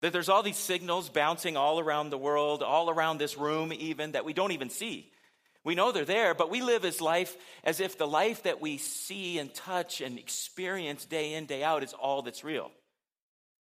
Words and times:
That 0.00 0.12
there's 0.12 0.28
all 0.28 0.42
these 0.42 0.56
signals 0.56 1.08
bouncing 1.08 1.56
all 1.56 1.80
around 1.80 2.10
the 2.10 2.18
world, 2.18 2.62
all 2.62 2.88
around 2.88 3.18
this 3.18 3.36
room, 3.36 3.72
even 3.72 4.12
that 4.12 4.24
we 4.24 4.32
don't 4.32 4.52
even 4.52 4.70
see. 4.70 5.10
We 5.64 5.74
know 5.74 5.92
they're 5.92 6.04
there, 6.04 6.34
but 6.34 6.50
we 6.50 6.62
live 6.62 6.84
as 6.84 7.00
life 7.00 7.36
as 7.64 7.80
if 7.80 7.98
the 7.98 8.06
life 8.06 8.44
that 8.44 8.60
we 8.60 8.78
see 8.78 9.38
and 9.38 9.52
touch 9.52 10.00
and 10.00 10.18
experience 10.18 11.04
day 11.04 11.34
in, 11.34 11.46
day 11.46 11.64
out 11.64 11.82
is 11.82 11.92
all 11.92 12.22
that's 12.22 12.44
real. 12.44 12.70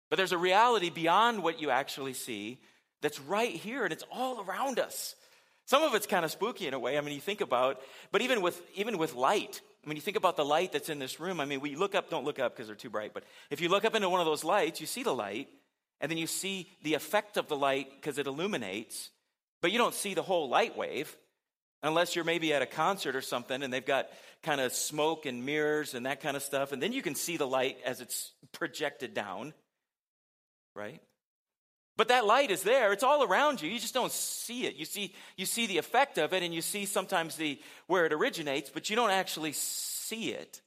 But 0.09 0.17
there's 0.17 0.31
a 0.31 0.37
reality 0.37 0.89
beyond 0.89 1.41
what 1.41 1.61
you 1.61 1.69
actually 1.69 2.13
see 2.13 2.59
that's 3.01 3.19
right 3.19 3.51
here 3.53 3.83
and 3.83 3.91
it's 3.91 4.03
all 4.11 4.41
around 4.41 4.77
us. 4.79 5.15
Some 5.65 5.83
of 5.83 5.95
it's 5.95 6.07
kind 6.07 6.25
of 6.25 6.31
spooky 6.31 6.67
in 6.67 6.73
a 6.73 6.79
way. 6.79 6.97
I 6.97 7.01
mean, 7.01 7.15
you 7.15 7.21
think 7.21 7.41
about, 7.41 7.81
but 8.11 8.21
even 8.21 8.41
with 8.41 8.61
even 8.75 8.97
with 8.97 9.15
light, 9.15 9.61
I 9.83 9.87
mean, 9.87 9.95
you 9.95 10.01
think 10.01 10.17
about 10.17 10.35
the 10.35 10.45
light 10.45 10.73
that's 10.73 10.89
in 10.89 10.99
this 10.99 11.19
room. 11.19 11.39
I 11.39 11.45
mean, 11.45 11.61
we 11.61 11.75
look 11.75 11.95
up, 11.95 12.09
don't 12.09 12.25
look 12.25 12.39
up 12.39 12.55
because 12.55 12.67
they're 12.67 12.75
too 12.75 12.89
bright, 12.89 13.13
but 13.13 13.23
if 13.49 13.61
you 13.61 13.69
look 13.69 13.85
up 13.85 13.95
into 13.95 14.09
one 14.09 14.19
of 14.19 14.25
those 14.25 14.43
lights, 14.43 14.81
you 14.81 14.87
see 14.87 15.03
the 15.03 15.13
light, 15.13 15.47
and 16.01 16.11
then 16.11 16.17
you 16.17 16.27
see 16.27 16.69
the 16.83 16.95
effect 16.95 17.37
of 17.37 17.47
the 17.47 17.55
light 17.55 17.87
because 17.95 18.17
it 18.17 18.27
illuminates, 18.27 19.11
but 19.61 19.71
you 19.71 19.77
don't 19.77 19.93
see 19.93 20.13
the 20.13 20.23
whole 20.23 20.49
light 20.49 20.75
wave 20.75 21.15
unless 21.83 22.15
you're 22.15 22.25
maybe 22.25 22.53
at 22.53 22.61
a 22.61 22.65
concert 22.65 23.15
or 23.15 23.21
something 23.21 23.63
and 23.63 23.71
they've 23.71 23.85
got 23.85 24.09
kind 24.43 24.59
of 24.59 24.73
smoke 24.73 25.25
and 25.25 25.45
mirrors 25.45 25.93
and 25.93 26.05
that 26.05 26.21
kind 26.21 26.35
of 26.35 26.43
stuff, 26.43 26.71
and 26.71 26.81
then 26.81 26.91
you 26.91 27.01
can 27.01 27.15
see 27.15 27.37
the 27.37 27.47
light 27.47 27.77
as 27.85 28.01
it's 28.01 28.31
projected 28.51 29.13
down, 29.13 29.53
right? 30.75 31.01
But 31.97 32.07
that 32.07 32.25
light 32.25 32.49
is 32.49 32.63
there. 32.63 32.93
It's 32.93 33.03
all 33.03 33.23
around 33.23 33.61
you. 33.61 33.69
You 33.69 33.79
just 33.79 33.93
don't 33.93 34.11
see 34.11 34.65
it. 34.65 34.75
You 34.75 34.85
see, 34.85 35.13
you 35.37 35.45
see 35.45 35.67
the 35.67 35.77
effect 35.77 36.17
of 36.17 36.33
it 36.33 36.41
and 36.41 36.53
you 36.53 36.61
see 36.61 36.85
sometimes 36.85 37.35
the 37.35 37.59
where 37.85 38.05
it 38.05 38.13
originates, 38.13 38.71
but 38.71 38.89
you 38.89 38.95
don't 38.95 39.11
actually 39.11 39.51
see 39.51 40.31
it. 40.31 40.61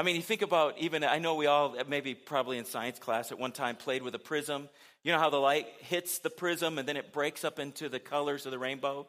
I 0.00 0.02
mean, 0.02 0.16
you 0.16 0.22
think 0.22 0.40
about 0.40 0.78
even, 0.78 1.04
I 1.04 1.18
know 1.18 1.34
we 1.34 1.44
all, 1.44 1.76
maybe 1.86 2.14
probably 2.14 2.56
in 2.56 2.64
science 2.64 2.98
class 2.98 3.32
at 3.32 3.38
one 3.38 3.52
time, 3.52 3.76
played 3.76 4.00
with 4.00 4.14
a 4.14 4.18
prism. 4.18 4.70
You 5.04 5.12
know 5.12 5.18
how 5.18 5.28
the 5.28 5.36
light 5.36 5.66
hits 5.80 6.20
the 6.20 6.30
prism 6.30 6.78
and 6.78 6.88
then 6.88 6.96
it 6.96 7.12
breaks 7.12 7.44
up 7.44 7.58
into 7.58 7.90
the 7.90 8.00
colors 8.00 8.46
of 8.46 8.50
the 8.50 8.58
rainbow? 8.58 9.06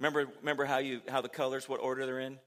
Remember, 0.00 0.26
remember 0.40 0.64
how, 0.64 0.78
you, 0.78 1.00
how 1.06 1.20
the 1.20 1.28
colors, 1.28 1.68
what 1.68 1.78
order 1.78 2.06
they're 2.06 2.18
in? 2.18 2.40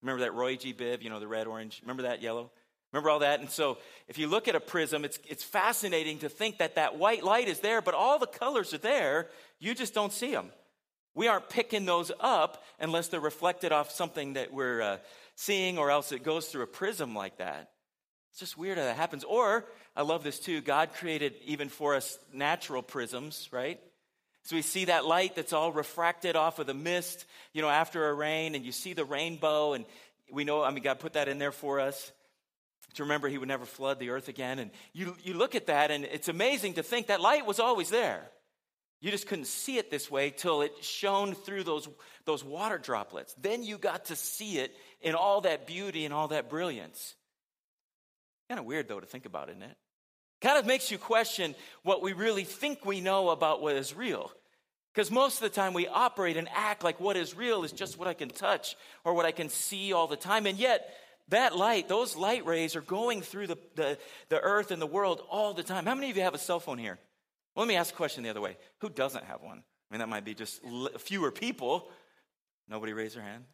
Remember 0.00 0.20
that 0.20 0.32
Roy 0.34 0.54
G. 0.54 0.72
Biv, 0.72 1.02
you 1.02 1.10
know, 1.10 1.18
the 1.18 1.26
red, 1.26 1.48
orange? 1.48 1.80
Remember 1.82 2.04
that 2.04 2.22
yellow? 2.22 2.52
Remember 2.92 3.10
all 3.10 3.18
that? 3.18 3.40
And 3.40 3.50
so 3.50 3.78
if 4.06 4.16
you 4.16 4.28
look 4.28 4.46
at 4.46 4.54
a 4.54 4.60
prism, 4.60 5.04
it's, 5.04 5.18
it's 5.28 5.42
fascinating 5.42 6.20
to 6.20 6.28
think 6.28 6.58
that 6.58 6.76
that 6.76 7.00
white 7.00 7.24
light 7.24 7.48
is 7.48 7.58
there, 7.58 7.82
but 7.82 7.94
all 7.94 8.20
the 8.20 8.28
colors 8.28 8.72
are 8.72 8.78
there. 8.78 9.26
You 9.58 9.74
just 9.74 9.92
don't 9.92 10.12
see 10.12 10.30
them. 10.30 10.52
We 11.16 11.26
aren't 11.26 11.50
picking 11.50 11.84
those 11.84 12.12
up 12.20 12.62
unless 12.78 13.08
they're 13.08 13.18
reflected 13.18 13.72
off 13.72 13.90
something 13.90 14.34
that 14.34 14.52
we're 14.52 14.80
uh, 14.80 14.96
seeing, 15.42 15.78
or 15.78 15.90
else 15.90 16.12
it 16.12 16.22
goes 16.22 16.46
through 16.46 16.62
a 16.62 16.66
prism 16.66 17.14
like 17.14 17.38
that. 17.38 17.70
It's 18.30 18.40
just 18.40 18.56
weird 18.56 18.78
how 18.78 18.84
that 18.84 18.96
happens. 18.96 19.24
Or, 19.24 19.66
I 19.94 20.02
love 20.02 20.24
this 20.24 20.38
too, 20.38 20.60
God 20.60 20.94
created 20.94 21.34
even 21.44 21.68
for 21.68 21.94
us 21.94 22.18
natural 22.32 22.82
prisms, 22.82 23.48
right? 23.52 23.78
So 24.44 24.56
we 24.56 24.62
see 24.62 24.86
that 24.86 25.04
light 25.04 25.36
that's 25.36 25.52
all 25.52 25.72
refracted 25.72 26.34
off 26.34 26.58
of 26.58 26.66
the 26.66 26.74
mist, 26.74 27.26
you 27.52 27.62
know, 27.62 27.68
after 27.68 28.08
a 28.08 28.14
rain, 28.14 28.54
and 28.54 28.64
you 28.64 28.72
see 28.72 28.92
the 28.92 29.04
rainbow, 29.04 29.74
and 29.74 29.84
we 30.32 30.44
know, 30.44 30.62
I 30.62 30.70
mean, 30.70 30.82
God 30.82 30.98
put 30.98 31.12
that 31.12 31.28
in 31.28 31.38
there 31.38 31.52
for 31.52 31.78
us 31.78 32.12
to 32.94 33.04
remember 33.04 33.28
he 33.28 33.38
would 33.38 33.48
never 33.48 33.64
flood 33.64 33.98
the 33.98 34.10
earth 34.10 34.28
again. 34.28 34.58
And 34.58 34.70
you, 34.92 35.16
you 35.22 35.34
look 35.34 35.54
at 35.54 35.66
that, 35.66 35.90
and 35.90 36.04
it's 36.04 36.28
amazing 36.28 36.74
to 36.74 36.82
think 36.82 37.06
that 37.08 37.20
light 37.20 37.46
was 37.46 37.60
always 37.60 37.90
there. 37.90 38.30
You 39.02 39.10
just 39.10 39.26
couldn't 39.26 39.48
see 39.48 39.78
it 39.78 39.90
this 39.90 40.08
way 40.08 40.30
till 40.30 40.62
it 40.62 40.72
shone 40.80 41.34
through 41.34 41.64
those, 41.64 41.88
those 42.24 42.44
water 42.44 42.78
droplets. 42.78 43.34
Then 43.34 43.64
you 43.64 43.76
got 43.76 44.06
to 44.06 44.16
see 44.16 44.58
it 44.58 44.76
in 45.00 45.16
all 45.16 45.40
that 45.40 45.66
beauty 45.66 46.04
and 46.04 46.14
all 46.14 46.28
that 46.28 46.48
brilliance. 46.48 47.16
Kind 48.48 48.60
of 48.60 48.64
weird, 48.64 48.86
though, 48.86 49.00
to 49.00 49.06
think 49.06 49.26
about, 49.26 49.48
isn't 49.48 49.62
it? 49.62 49.76
Kind 50.40 50.56
of 50.56 50.66
makes 50.66 50.92
you 50.92 50.98
question 50.98 51.56
what 51.82 52.00
we 52.00 52.12
really 52.12 52.44
think 52.44 52.86
we 52.86 53.00
know 53.00 53.30
about 53.30 53.60
what 53.60 53.74
is 53.74 53.92
real. 53.92 54.30
Because 54.94 55.10
most 55.10 55.36
of 55.36 55.42
the 55.42 55.60
time 55.60 55.74
we 55.74 55.88
operate 55.88 56.36
and 56.36 56.48
act 56.54 56.84
like 56.84 57.00
what 57.00 57.16
is 57.16 57.36
real 57.36 57.64
is 57.64 57.72
just 57.72 57.98
what 57.98 58.06
I 58.06 58.14
can 58.14 58.28
touch 58.28 58.76
or 59.04 59.14
what 59.14 59.26
I 59.26 59.32
can 59.32 59.48
see 59.48 59.92
all 59.92 60.06
the 60.06 60.16
time. 60.16 60.46
And 60.46 60.58
yet, 60.58 60.94
that 61.30 61.56
light, 61.56 61.88
those 61.88 62.14
light 62.14 62.46
rays 62.46 62.76
are 62.76 62.82
going 62.82 63.22
through 63.22 63.48
the, 63.48 63.58
the, 63.74 63.98
the 64.28 64.38
earth 64.38 64.70
and 64.70 64.80
the 64.80 64.86
world 64.86 65.22
all 65.28 65.54
the 65.54 65.64
time. 65.64 65.86
How 65.86 65.96
many 65.96 66.10
of 66.10 66.16
you 66.16 66.22
have 66.22 66.34
a 66.34 66.38
cell 66.38 66.60
phone 66.60 66.78
here? 66.78 67.00
Well, 67.54 67.66
let 67.66 67.68
me 67.68 67.76
ask 67.76 67.92
a 67.92 67.96
question 67.96 68.22
the 68.22 68.30
other 68.30 68.40
way. 68.40 68.56
Who 68.78 68.88
doesn't 68.88 69.24
have 69.24 69.42
one? 69.42 69.58
I 69.58 69.94
mean, 69.94 69.98
that 69.98 70.08
might 70.08 70.24
be 70.24 70.34
just 70.34 70.60
fewer 70.98 71.30
people. 71.30 71.88
Nobody 72.68 72.92
raise 72.92 73.14
their 73.14 73.22
hand. 73.22 73.44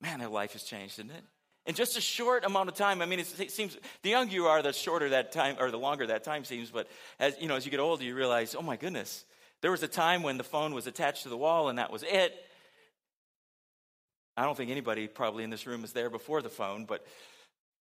Man, 0.00 0.18
their 0.20 0.28
life 0.28 0.52
has 0.52 0.62
changed, 0.62 0.98
isn't 0.98 1.10
it? 1.10 1.24
In 1.66 1.74
just 1.74 1.96
a 1.96 2.00
short 2.00 2.44
amount 2.44 2.68
of 2.68 2.74
time. 2.74 3.00
I 3.00 3.06
mean, 3.06 3.18
it 3.18 3.50
seems 3.50 3.76
the 4.02 4.10
younger 4.10 4.34
you 4.34 4.46
are, 4.46 4.62
the 4.62 4.72
shorter 4.72 5.10
that 5.10 5.32
time, 5.32 5.56
or 5.58 5.70
the 5.70 5.78
longer 5.78 6.06
that 6.06 6.24
time 6.24 6.44
seems. 6.44 6.70
But 6.70 6.88
as 7.18 7.36
you 7.40 7.48
know, 7.48 7.56
as 7.56 7.64
you 7.64 7.70
get 7.70 7.80
older, 7.80 8.04
you 8.04 8.14
realize, 8.14 8.54
oh 8.54 8.62
my 8.62 8.76
goodness, 8.76 9.24
there 9.62 9.70
was 9.70 9.82
a 9.82 9.88
time 9.88 10.22
when 10.22 10.36
the 10.36 10.44
phone 10.44 10.74
was 10.74 10.86
attached 10.86 11.22
to 11.22 11.30
the 11.30 11.36
wall 11.38 11.70
and 11.70 11.78
that 11.78 11.90
was 11.90 12.02
it. 12.02 12.34
I 14.36 14.44
don't 14.44 14.56
think 14.56 14.70
anybody 14.70 15.08
probably 15.08 15.44
in 15.44 15.50
this 15.50 15.66
room 15.66 15.84
is 15.84 15.92
there 15.92 16.10
before 16.10 16.42
the 16.42 16.50
phone, 16.50 16.84
but 16.84 17.06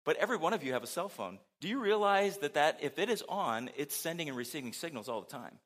but 0.07 0.16
every 0.16 0.38
one 0.38 0.53
of 0.53 0.63
you 0.63 0.72
have 0.72 0.84
a 0.84 0.88
cell 0.88 1.09
phone. 1.09 1.38
Do 1.59 1.68
you 1.68 1.81
realize 1.81 2.38
that 2.38 2.53
that 2.53 2.79
if 2.81 2.97
it 2.97 3.09
is 3.09 3.25
on, 3.28 3.69
it's 3.75 3.94
sending 3.94 4.29
and 4.29 4.38
receiving 4.38 4.72
signals 4.72 5.09
all 5.09 5.19
the 5.19 5.28
time? 5.28 5.59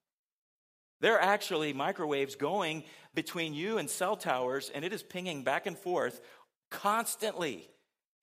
There 1.00 1.14
are 1.14 1.22
actually 1.22 1.74
microwaves 1.74 2.34
going 2.34 2.84
between 3.14 3.54
you 3.54 3.78
and 3.78 3.88
cell 3.88 4.16
towers, 4.16 4.72
and 4.74 4.84
it 4.84 4.94
is 4.94 5.04
pinging 5.04 5.44
back 5.44 5.68
and 5.68 5.78
forth 5.78 6.20
constantly. 6.72 7.70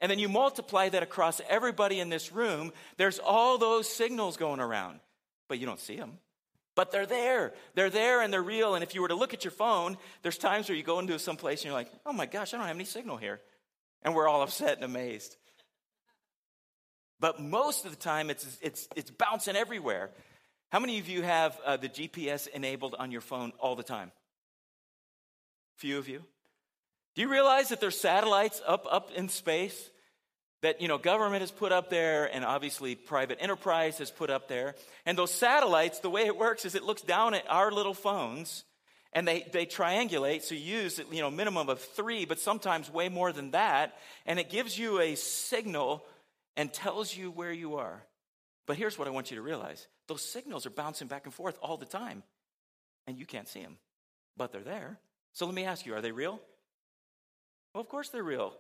And 0.01 0.11
then 0.11 0.19
you 0.19 0.29
multiply 0.29 0.89
that 0.89 1.05
across 1.05 1.41
everybody 1.49 2.01
in 2.01 2.09
this 2.09 2.33
room, 2.33 2.73
there's 2.97 3.21
all 3.21 3.57
those 3.57 3.89
signals 3.89 4.37
going 4.37 4.59
around, 4.59 4.99
but 5.49 5.61
you 5.61 5.67
don't 5.67 5.79
see 5.79 5.97
them. 5.97 6.19
But 6.75 6.91
they're 6.91 7.07
there. 7.07 7.53
They're 7.77 7.91
there 7.91 8.23
and 8.23 8.33
they're 8.33 8.43
real. 8.43 8.75
And 8.75 8.83
if 8.83 8.93
you 8.93 9.03
were 9.03 9.09
to 9.09 9.15
look 9.15 9.35
at 9.35 9.45
your 9.45 9.53
phone, 9.53 9.99
there's 10.23 10.37
times 10.37 10.69
where 10.69 10.77
you 10.77 10.83
go 10.83 10.99
into 10.99 11.17
some 11.21 11.37
place 11.37 11.61
and 11.61 11.67
you're 11.67 11.75
like, 11.75 11.93
oh 12.05 12.13
my 12.13 12.27
gosh, 12.27 12.53
I 12.53 12.57
don't 12.57 12.67
have 12.67 12.75
any 12.75 12.87
signal 12.87 13.19
here. 13.19 13.41
And 14.03 14.17
we're 14.17 14.27
all 14.27 14.43
upset 14.43 14.75
and 14.75 14.85
amazed. 14.85 15.37
But 17.21 17.41
most 17.41 17.85
of 17.85 17.91
the 17.91 17.97
time, 17.97 18.31
it's, 18.31 18.59
it's, 18.61 18.89
it's 18.95 19.11
bouncing 19.11 19.57
everywhere. 19.57 20.11
How 20.71 20.79
many 20.81 20.99
of 20.99 21.09
you 21.09 21.23
have 21.23 21.59
uh, 21.65 21.77
the 21.77 21.89
GPS 21.89 22.47
enabled 22.49 22.95
on 22.99 23.11
your 23.11 23.21
phone 23.21 23.53
all 23.59 23.75
the 23.75 23.83
time? 23.83 24.13
Few 25.77 25.99
of 25.99 26.09
you. 26.09 26.23
Do 27.15 27.23
you 27.23 27.31
realize 27.31 27.71
that 27.71 27.81
there's 27.81 27.99
satellites 28.01 28.61
up, 28.67 28.87
up 28.91 29.11
in 29.13 29.29
space 29.29 29.91
that 30.63 30.81
you 30.81 30.89
know 30.89 30.99
government 30.99 31.41
has 31.41 31.51
put 31.51 31.73
up 31.73 31.91
there 31.91 32.27
and 32.33 32.45
obviously 32.45 32.95
private 32.95 33.39
enterprise 33.41 33.99
has 33.99 34.11
put 34.11 34.31
up 34.31 34.49
there 34.49 34.75
and 35.07 35.17
those 35.17 35.33
satellites 35.33 36.01
the 36.01 36.11
way 36.11 36.27
it 36.27 36.37
works 36.37 36.65
is 36.65 36.75
it 36.75 36.83
looks 36.83 37.03
down 37.03 37.35
at 37.35 37.45
our 37.49 37.71
little 37.71 37.95
phones 37.95 38.65
and 39.13 39.27
they, 39.27 39.47
they 39.53 39.67
triangulate 39.67 40.43
so 40.43 40.55
you 40.55 40.79
use 40.81 41.01
you 41.13 41.21
know 41.21 41.31
minimum 41.31 41.69
of 41.69 41.81
three 41.81 42.25
but 42.25 42.41
sometimes 42.41 42.93
way 42.93 43.09
more 43.09 43.33
than 43.33 43.53
that 43.53 43.97
and 44.27 44.39
it 44.39 44.51
gives 44.51 44.79
you 44.79 45.01
a 45.01 45.15
signal 45.15 46.05
and 46.59 46.73
tells 46.73 47.17
you 47.17 47.31
where 47.31 47.53
you 47.53 47.77
are 47.77 48.05
but 48.67 48.77
here's 48.77 48.99
what 48.99 49.09
i 49.09 49.11
want 49.11 49.31
you 49.31 49.37
to 49.37 49.43
realize 49.43 49.89
those 50.09 50.23
signals 50.23 50.67
are 50.67 50.71
bouncing 50.71 51.09
back 51.09 51.25
and 51.25 51.33
forth 51.33 51.59
all 51.63 51.79
the 51.79 51.87
time 51.87 52.23
and 53.07 53.19
you 53.19 53.25
can't 53.25 53.49
see 53.49 53.63
them 53.63 53.79
but 54.37 54.53
they're 54.53 54.61
there 54.61 54.99
so 55.33 55.47
let 55.47 55.55
me 55.55 55.65
ask 55.65 55.87
you 55.87 55.95
are 55.95 56.03
they 56.03 56.13
real 56.13 56.39
well 57.73 57.81
of 57.81 57.89
course 57.89 58.11
they're 58.11 58.23
real 58.23 58.53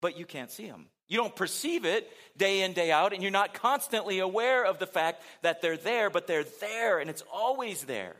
but 0.00 0.18
you 0.18 0.24
can't 0.24 0.50
see 0.50 0.66
them 0.66 0.86
you 1.08 1.18
don't 1.18 1.36
perceive 1.36 1.84
it 1.84 2.10
day 2.36 2.62
in, 2.62 2.72
day 2.72 2.90
out, 2.90 3.12
and 3.12 3.22
you're 3.22 3.30
not 3.30 3.54
constantly 3.54 4.18
aware 4.18 4.64
of 4.64 4.78
the 4.78 4.86
fact 4.86 5.22
that 5.42 5.62
they're 5.62 5.76
there, 5.76 6.10
but 6.10 6.26
they're 6.26 6.44
there 6.60 6.98
and 6.98 7.08
it's 7.08 7.22
always 7.32 7.84
there. 7.84 8.16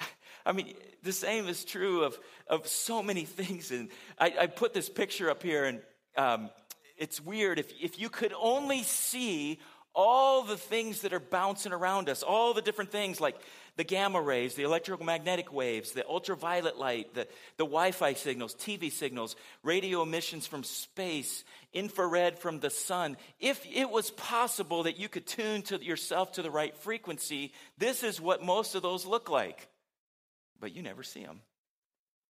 I 0.46 0.52
mean, 0.52 0.74
the 1.04 1.12
same 1.12 1.46
is 1.46 1.64
true 1.64 2.02
of, 2.02 2.18
of 2.48 2.66
so 2.66 3.02
many 3.02 3.24
things. 3.24 3.70
And 3.70 3.88
I, 4.18 4.34
I 4.40 4.46
put 4.48 4.74
this 4.74 4.88
picture 4.88 5.30
up 5.30 5.42
here, 5.42 5.64
and 5.64 5.80
um, 6.16 6.50
it's 6.96 7.20
weird. 7.20 7.58
If, 7.58 7.72
if 7.80 7.98
you 7.98 8.08
could 8.08 8.32
only 8.40 8.82
see 8.82 9.58
all 9.96 10.42
the 10.42 10.58
things 10.58 11.00
that 11.00 11.14
are 11.14 11.20
bouncing 11.20 11.72
around 11.72 12.10
us, 12.10 12.22
all 12.22 12.52
the 12.52 12.60
different 12.60 12.92
things 12.92 13.18
like 13.18 13.34
the 13.76 13.84
gamma 13.84 14.20
rays, 14.20 14.54
the 14.54 14.62
electromagnetic 14.62 15.52
waves, 15.52 15.92
the 15.92 16.06
ultraviolet 16.06 16.76
light, 16.76 17.14
the, 17.14 17.26
the 17.56 17.64
Wi 17.64 17.92
Fi 17.92 18.12
signals, 18.12 18.54
TV 18.54 18.92
signals, 18.92 19.36
radio 19.62 20.02
emissions 20.02 20.46
from 20.46 20.64
space, 20.64 21.44
infrared 21.72 22.38
from 22.38 22.60
the 22.60 22.68
sun. 22.68 23.16
If 23.40 23.66
it 23.66 23.88
was 23.90 24.10
possible 24.10 24.82
that 24.82 24.98
you 24.98 25.08
could 25.08 25.26
tune 25.26 25.62
to 25.62 25.82
yourself 25.82 26.32
to 26.32 26.42
the 26.42 26.50
right 26.50 26.76
frequency, 26.76 27.52
this 27.78 28.02
is 28.02 28.20
what 28.20 28.44
most 28.44 28.74
of 28.74 28.82
those 28.82 29.06
look 29.06 29.30
like. 29.30 29.66
But 30.60 30.76
you 30.76 30.82
never 30.82 31.02
see 31.02 31.22
them. 31.22 31.40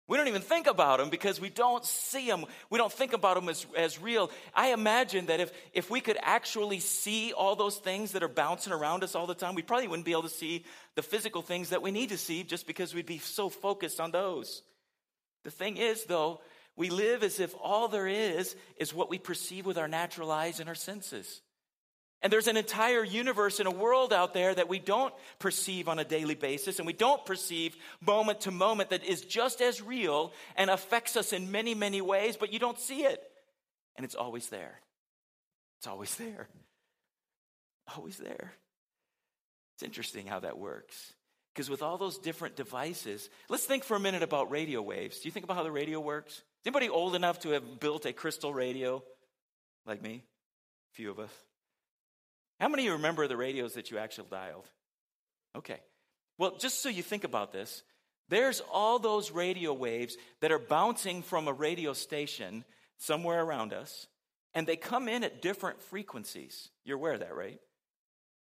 We 0.09 0.17
don't 0.17 0.27
even 0.27 0.41
think 0.41 0.65
about 0.65 0.97
them 0.97 1.11
because 1.11 1.39
we 1.39 1.49
don't 1.49 1.85
see 1.85 2.25
them. 2.25 2.45
We 2.71 2.79
don't 2.79 2.91
think 2.91 3.13
about 3.13 3.35
them 3.35 3.47
as, 3.47 3.67
as 3.77 4.01
real. 4.01 4.31
I 4.55 4.73
imagine 4.73 5.27
that 5.27 5.39
if, 5.39 5.51
if 5.71 5.91
we 5.91 6.01
could 6.01 6.17
actually 6.23 6.79
see 6.79 7.31
all 7.31 7.55
those 7.55 7.77
things 7.77 8.13
that 8.13 8.23
are 8.23 8.27
bouncing 8.27 8.73
around 8.73 9.03
us 9.03 9.13
all 9.13 9.27
the 9.27 9.35
time, 9.35 9.53
we 9.53 9.61
probably 9.61 9.87
wouldn't 9.87 10.07
be 10.07 10.11
able 10.13 10.23
to 10.23 10.29
see 10.29 10.65
the 10.95 11.03
physical 11.03 11.43
things 11.43 11.69
that 11.69 11.83
we 11.83 11.91
need 11.91 12.09
to 12.09 12.17
see 12.17 12.41
just 12.41 12.65
because 12.65 12.95
we'd 12.95 13.05
be 13.05 13.19
so 13.19 13.49
focused 13.49 13.99
on 13.99 14.09
those. 14.09 14.63
The 15.43 15.51
thing 15.51 15.77
is, 15.77 16.05
though, 16.05 16.41
we 16.75 16.89
live 16.89 17.21
as 17.21 17.39
if 17.39 17.53
all 17.61 17.87
there 17.87 18.07
is 18.07 18.55
is 18.77 18.91
what 18.91 19.11
we 19.11 19.19
perceive 19.19 19.67
with 19.67 19.77
our 19.77 19.87
natural 19.87 20.31
eyes 20.31 20.59
and 20.59 20.67
our 20.67 20.75
senses. 20.75 21.39
And 22.21 22.33
there's 22.33 22.47
an 22.47 22.57
entire 22.57 23.03
universe 23.03 23.59
and 23.59 23.67
a 23.67 23.71
world 23.71 24.11
out 24.11 24.33
there 24.33 24.53
that 24.53 24.67
we 24.67 24.79
don't 24.79 25.13
perceive 25.39 25.87
on 25.87 25.99
a 25.99 26.03
daily 26.03 26.35
basis 26.35 26.77
and 26.77 26.85
we 26.85 26.93
don't 26.93 27.25
perceive 27.25 27.77
moment 28.01 28.41
to 28.41 28.51
moment 28.51 28.89
that 28.89 29.05
is 29.05 29.21
just 29.21 29.61
as 29.61 29.81
real 29.81 30.33
and 30.57 30.69
affects 30.69 31.15
us 31.15 31.31
in 31.31 31.51
many, 31.51 31.73
many 31.73 32.01
ways, 32.01 32.35
but 32.35 32.51
you 32.51 32.59
don't 32.59 32.79
see 32.79 33.03
it. 33.03 33.23
And 33.95 34.03
it's 34.03 34.15
always 34.15 34.49
there. 34.49 34.81
It's 35.79 35.87
always 35.87 36.13
there. 36.15 36.49
Always 37.95 38.17
there. 38.17 38.53
It's 39.75 39.83
interesting 39.83 40.27
how 40.27 40.39
that 40.41 40.57
works. 40.57 41.13
Because 41.53 41.69
with 41.69 41.81
all 41.81 41.97
those 41.97 42.17
different 42.17 42.57
devices, 42.57 43.29
let's 43.47 43.65
think 43.65 43.85
for 43.85 43.95
a 43.95 43.99
minute 43.99 44.23
about 44.23 44.51
radio 44.51 44.81
waves. 44.81 45.19
Do 45.19 45.27
you 45.27 45.31
think 45.31 45.45
about 45.45 45.55
how 45.55 45.63
the 45.63 45.71
radio 45.71 46.01
works? 46.01 46.33
Is 46.33 46.43
anybody 46.65 46.89
old 46.89 47.15
enough 47.15 47.39
to 47.41 47.49
have 47.51 47.79
built 47.79 48.05
a 48.05 48.11
crystal 48.11 48.53
radio 48.53 49.03
like 49.85 50.01
me? 50.01 50.23
A 50.91 50.95
few 50.95 51.11
of 51.11 51.19
us. 51.19 51.31
How 52.59 52.67
many 52.67 52.83
of 52.83 52.87
you 52.87 52.93
remember 52.93 53.27
the 53.27 53.37
radios 53.37 53.73
that 53.73 53.89
you 53.89 53.97
actually 53.97 54.27
dialed? 54.29 54.67
Okay. 55.55 55.79
Well, 56.37 56.57
just 56.57 56.81
so 56.81 56.89
you 56.89 57.03
think 57.03 57.23
about 57.23 57.51
this, 57.51 57.83
there's 58.29 58.61
all 58.71 58.99
those 58.99 59.31
radio 59.31 59.73
waves 59.73 60.17
that 60.41 60.51
are 60.51 60.59
bouncing 60.59 61.21
from 61.21 61.47
a 61.47 61.53
radio 61.53 61.93
station 61.93 62.63
somewhere 62.97 63.43
around 63.43 63.73
us, 63.73 64.07
and 64.53 64.67
they 64.67 64.75
come 64.75 65.07
in 65.07 65.23
at 65.23 65.41
different 65.41 65.81
frequencies. 65.81 66.69
You're 66.85 66.97
aware 66.97 67.13
of 67.13 67.21
that, 67.21 67.35
right? 67.35 67.59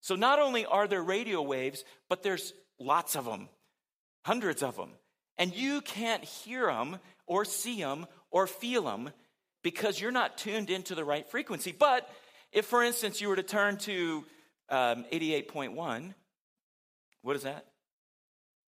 So 0.02 0.16
not 0.16 0.40
only 0.40 0.66
are 0.66 0.88
there 0.88 1.04
radio 1.04 1.42
waves, 1.42 1.84
but 2.10 2.24
there's 2.24 2.54
lots 2.80 3.16
of 3.16 3.26
them, 3.26 3.50
hundreds 4.24 4.64
of 4.64 4.76
them. 4.76 4.92
And 5.38 5.54
you 5.54 5.82
can't 5.82 6.24
hear 6.24 6.68
them 6.68 7.00
or 7.28 7.44
see 7.44 7.82
them 7.82 8.06
or 8.32 8.48
feel 8.48 8.84
them 8.84 9.12
because 9.64 10.00
you're 10.00 10.12
not 10.12 10.38
tuned 10.38 10.70
into 10.70 10.96
the 10.96 11.04
right 11.04 11.28
frequency. 11.30 11.74
But 11.78 12.10
if, 12.56 12.66
for 12.66 12.82
instance, 12.82 13.20
you 13.20 13.28
were 13.28 13.36
to 13.36 13.44
turn 13.44 13.78
to 13.80 14.24
um, 14.70 15.06
88.1, 15.12 16.14
what 17.22 17.36
is 17.36 17.44
that? 17.44 17.66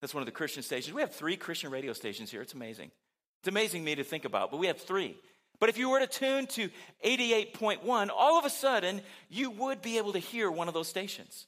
That's 0.01 0.13
one 0.13 0.22
of 0.22 0.25
the 0.25 0.34
Christian 0.34 0.62
stations. 0.62 0.94
We 0.94 1.01
have 1.01 1.16
three 1.16 1.38
Christian 1.38 1.72
radio 1.72 1.94
stations 1.94 2.30
here. 2.30 2.42
It's 2.42 2.54
amazing. 2.54 2.92
It's 3.39 3.48
amazing 3.48 3.86
me 3.86 3.95
to 3.95 4.04
think 4.04 4.25
about, 4.25 4.51
but 4.51 4.57
we 4.57 4.68
have 4.68 4.78
three. 4.78 5.16
But 5.60 5.69
if 5.69 5.78
you 5.78 5.89
were 5.89 6.00
to 6.00 6.07
tune 6.07 6.48
to 6.48 6.69
88.1, 7.04 8.10
all 8.13 8.38
of 8.38 8.44
a 8.44 8.50
sudden 8.50 9.01
you 9.30 9.50
would 9.51 9.81
be 9.81 9.98
able 9.98 10.12
to 10.13 10.19
hear 10.19 10.51
one 10.51 10.68
of 10.68 10.74
those 10.74 10.90
stations. 10.90 11.48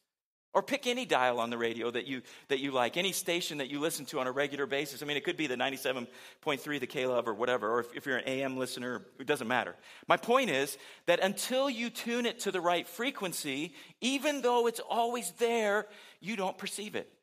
Or 0.51 0.63
pick 0.63 0.87
any 0.87 1.05
dial 1.05 1.39
on 1.39 1.51
the 1.51 1.59
radio 1.59 1.91
that 1.91 2.07
you, 2.07 2.23
that 2.47 2.59
you 2.59 2.71
like, 2.71 2.97
any 2.97 3.11
station 3.11 3.59
that 3.59 3.69
you 3.69 3.79
listen 3.79 4.05
to 4.07 4.19
on 4.19 4.25
a 4.25 4.31
regular 4.31 4.65
basis. 4.65 5.03
I 5.03 5.05
mean, 5.05 5.15
it 5.15 5.23
could 5.23 5.37
be 5.37 5.45
the 5.45 5.55
97.3, 5.55 6.79
the 6.79 6.87
K-Love, 6.87 7.27
or 7.27 7.35
whatever, 7.35 7.69
or 7.69 7.81
if, 7.81 7.93
if 7.93 8.05
you're 8.07 8.17
an 8.17 8.27
AM 8.27 8.57
listener, 8.57 9.03
it 9.19 9.27
doesn't 9.27 9.47
matter. 9.47 9.75
My 10.07 10.17
point 10.17 10.49
is 10.49 10.75
that 11.05 11.19
until 11.19 11.69
you 11.69 11.91
tune 11.91 12.25
it 12.25 12.39
to 12.41 12.51
the 12.51 12.61
right 12.61 12.87
frequency, 12.87 13.75
even 14.01 14.41
though 14.41 14.65
it's 14.65 14.79
always 14.79 15.31
there, 15.33 15.85
you 16.19 16.35
don't 16.35 16.57
perceive 16.57 16.95
it. 16.95 17.13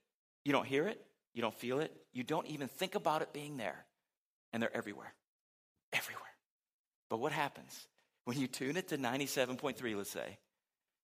You 0.44 0.52
don't 0.52 0.66
hear 0.66 0.86
it, 0.86 1.04
you 1.34 1.42
don't 1.42 1.54
feel 1.54 1.80
it, 1.80 1.92
you 2.12 2.22
don't 2.22 2.46
even 2.46 2.68
think 2.68 2.94
about 2.94 3.22
it 3.22 3.32
being 3.32 3.56
there. 3.56 3.84
And 4.52 4.62
they're 4.62 4.74
everywhere. 4.74 5.12
Everywhere. 5.92 6.22
But 7.10 7.18
what 7.18 7.32
happens? 7.32 7.88
When 8.24 8.38
you 8.38 8.46
tune 8.46 8.76
it 8.76 8.88
to 8.88 8.98
97.3, 8.98 9.96
let's 9.96 10.10
say, 10.10 10.38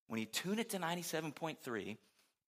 when 0.06 0.20
you 0.20 0.26
tune 0.26 0.60
it 0.60 0.70
to 0.70 0.78
97.3, 0.78 1.96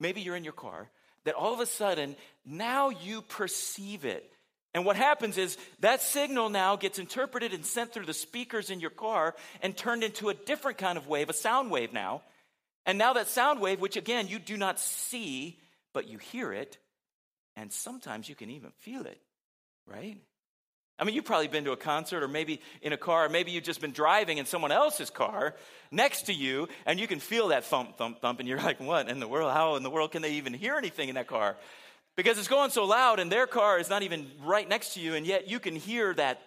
maybe 0.00 0.20
you're 0.20 0.36
in 0.36 0.44
your 0.44 0.52
car, 0.52 0.90
that 1.24 1.34
all 1.34 1.54
of 1.54 1.60
a 1.60 1.66
sudden 1.66 2.16
now 2.44 2.90
you 2.90 3.22
perceive 3.22 4.04
it. 4.04 4.30
And 4.74 4.84
what 4.84 4.96
happens 4.96 5.38
is 5.38 5.56
that 5.80 6.02
signal 6.02 6.48
now 6.48 6.74
gets 6.74 6.98
interpreted 6.98 7.52
and 7.54 7.64
sent 7.64 7.92
through 7.92 8.06
the 8.06 8.12
speakers 8.12 8.70
in 8.70 8.80
your 8.80 8.90
car 8.90 9.36
and 9.62 9.76
turned 9.76 10.02
into 10.02 10.30
a 10.30 10.34
different 10.34 10.78
kind 10.78 10.98
of 10.98 11.06
wave, 11.06 11.30
a 11.30 11.32
sound 11.32 11.70
wave 11.70 11.92
now. 11.92 12.22
And 12.84 12.98
now 12.98 13.12
that 13.14 13.28
sound 13.28 13.60
wave, 13.60 13.80
which 13.80 13.96
again 13.96 14.26
you 14.28 14.38
do 14.38 14.56
not 14.56 14.80
see, 14.80 15.58
but 15.92 16.08
you 16.08 16.18
hear 16.18 16.52
it, 16.52 16.76
and 17.56 17.72
sometimes 17.72 18.28
you 18.28 18.34
can 18.34 18.50
even 18.50 18.70
feel 18.80 19.06
it, 19.06 19.20
right? 19.86 20.18
I 20.98 21.04
mean, 21.04 21.14
you've 21.14 21.24
probably 21.24 21.48
been 21.48 21.64
to 21.64 21.72
a 21.72 21.76
concert 21.76 22.22
or 22.22 22.28
maybe 22.28 22.60
in 22.80 22.92
a 22.92 22.96
car, 22.96 23.26
or 23.26 23.28
maybe 23.28 23.50
you've 23.50 23.64
just 23.64 23.80
been 23.80 23.92
driving 23.92 24.38
in 24.38 24.46
someone 24.46 24.70
else's 24.70 25.10
car 25.10 25.56
next 25.90 26.26
to 26.26 26.32
you, 26.32 26.68
and 26.86 27.00
you 27.00 27.08
can 27.08 27.18
feel 27.18 27.48
that 27.48 27.64
thump, 27.64 27.96
thump, 27.96 28.20
thump, 28.20 28.38
and 28.38 28.48
you're 28.48 28.60
like, 28.60 28.78
what 28.78 29.08
in 29.08 29.18
the 29.18 29.28
world? 29.28 29.52
How 29.52 29.74
in 29.74 29.82
the 29.82 29.90
world 29.90 30.12
can 30.12 30.22
they 30.22 30.34
even 30.34 30.54
hear 30.54 30.76
anything 30.76 31.08
in 31.08 31.16
that 31.16 31.26
car? 31.26 31.56
Because 32.16 32.38
it's 32.38 32.48
going 32.48 32.70
so 32.70 32.84
loud, 32.84 33.18
and 33.18 33.30
their 33.30 33.48
car 33.48 33.78
is 33.78 33.90
not 33.90 34.04
even 34.04 34.30
right 34.44 34.68
next 34.68 34.94
to 34.94 35.00
you, 35.00 35.14
and 35.14 35.26
yet 35.26 35.48
you 35.48 35.58
can 35.58 35.74
hear 35.74 36.14
that 36.14 36.40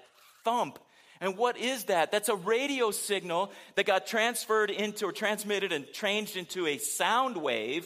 thump. 0.46 0.80
And 1.20 1.36
what 1.36 1.58
is 1.58 1.86
that? 1.86 2.12
That's 2.12 2.30
a 2.30 2.36
radio 2.36 2.92
signal 2.92 3.52
that 3.76 3.86
got 3.86 4.08
transferred 4.08 4.70
into 4.70 5.08
or 5.08 5.12
transmitted 5.12 5.74
and 5.74 5.92
changed 5.92 6.38
into 6.38 6.68
a 6.68 6.78
sound 6.78 7.36
wave 7.36 7.86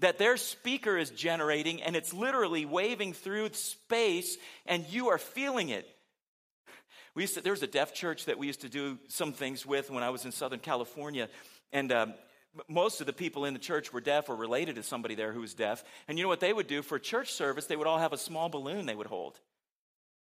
that 0.00 0.18
their 0.18 0.36
speaker 0.36 0.96
is 0.96 1.10
generating, 1.10 1.82
and 1.82 1.94
it's 1.94 2.12
literally 2.12 2.64
waving 2.64 3.12
through 3.12 3.50
space, 3.52 4.36
and 4.66 4.84
you 4.88 5.10
are 5.10 5.18
feeling 5.18 5.68
it. 5.68 5.86
We 7.14 7.22
used 7.22 7.34
to, 7.34 7.40
there 7.40 7.52
was 7.52 7.62
a 7.62 7.66
deaf 7.66 7.92
church 7.92 8.26
that 8.26 8.38
we 8.38 8.46
used 8.46 8.60
to 8.60 8.68
do 8.68 8.98
some 9.08 9.32
things 9.32 9.66
with 9.66 9.90
when 9.90 10.02
I 10.02 10.10
was 10.10 10.24
in 10.24 10.32
Southern 10.32 10.60
California. 10.60 11.28
And 11.72 11.90
um, 11.92 12.14
most 12.68 13.00
of 13.00 13.06
the 13.06 13.12
people 13.12 13.44
in 13.44 13.54
the 13.54 13.60
church 13.60 13.92
were 13.92 14.00
deaf 14.00 14.28
or 14.28 14.36
related 14.36 14.76
to 14.76 14.82
somebody 14.82 15.14
there 15.14 15.32
who 15.32 15.40
was 15.40 15.54
deaf. 15.54 15.84
And 16.08 16.18
you 16.18 16.24
know 16.24 16.28
what 16.28 16.40
they 16.40 16.52
would 16.52 16.66
do 16.66 16.82
for 16.82 16.98
church 16.98 17.32
service? 17.32 17.66
They 17.66 17.76
would 17.76 17.86
all 17.86 17.98
have 17.98 18.12
a 18.12 18.18
small 18.18 18.48
balloon 18.48 18.86
they 18.86 18.94
would 18.94 19.06
hold 19.06 19.38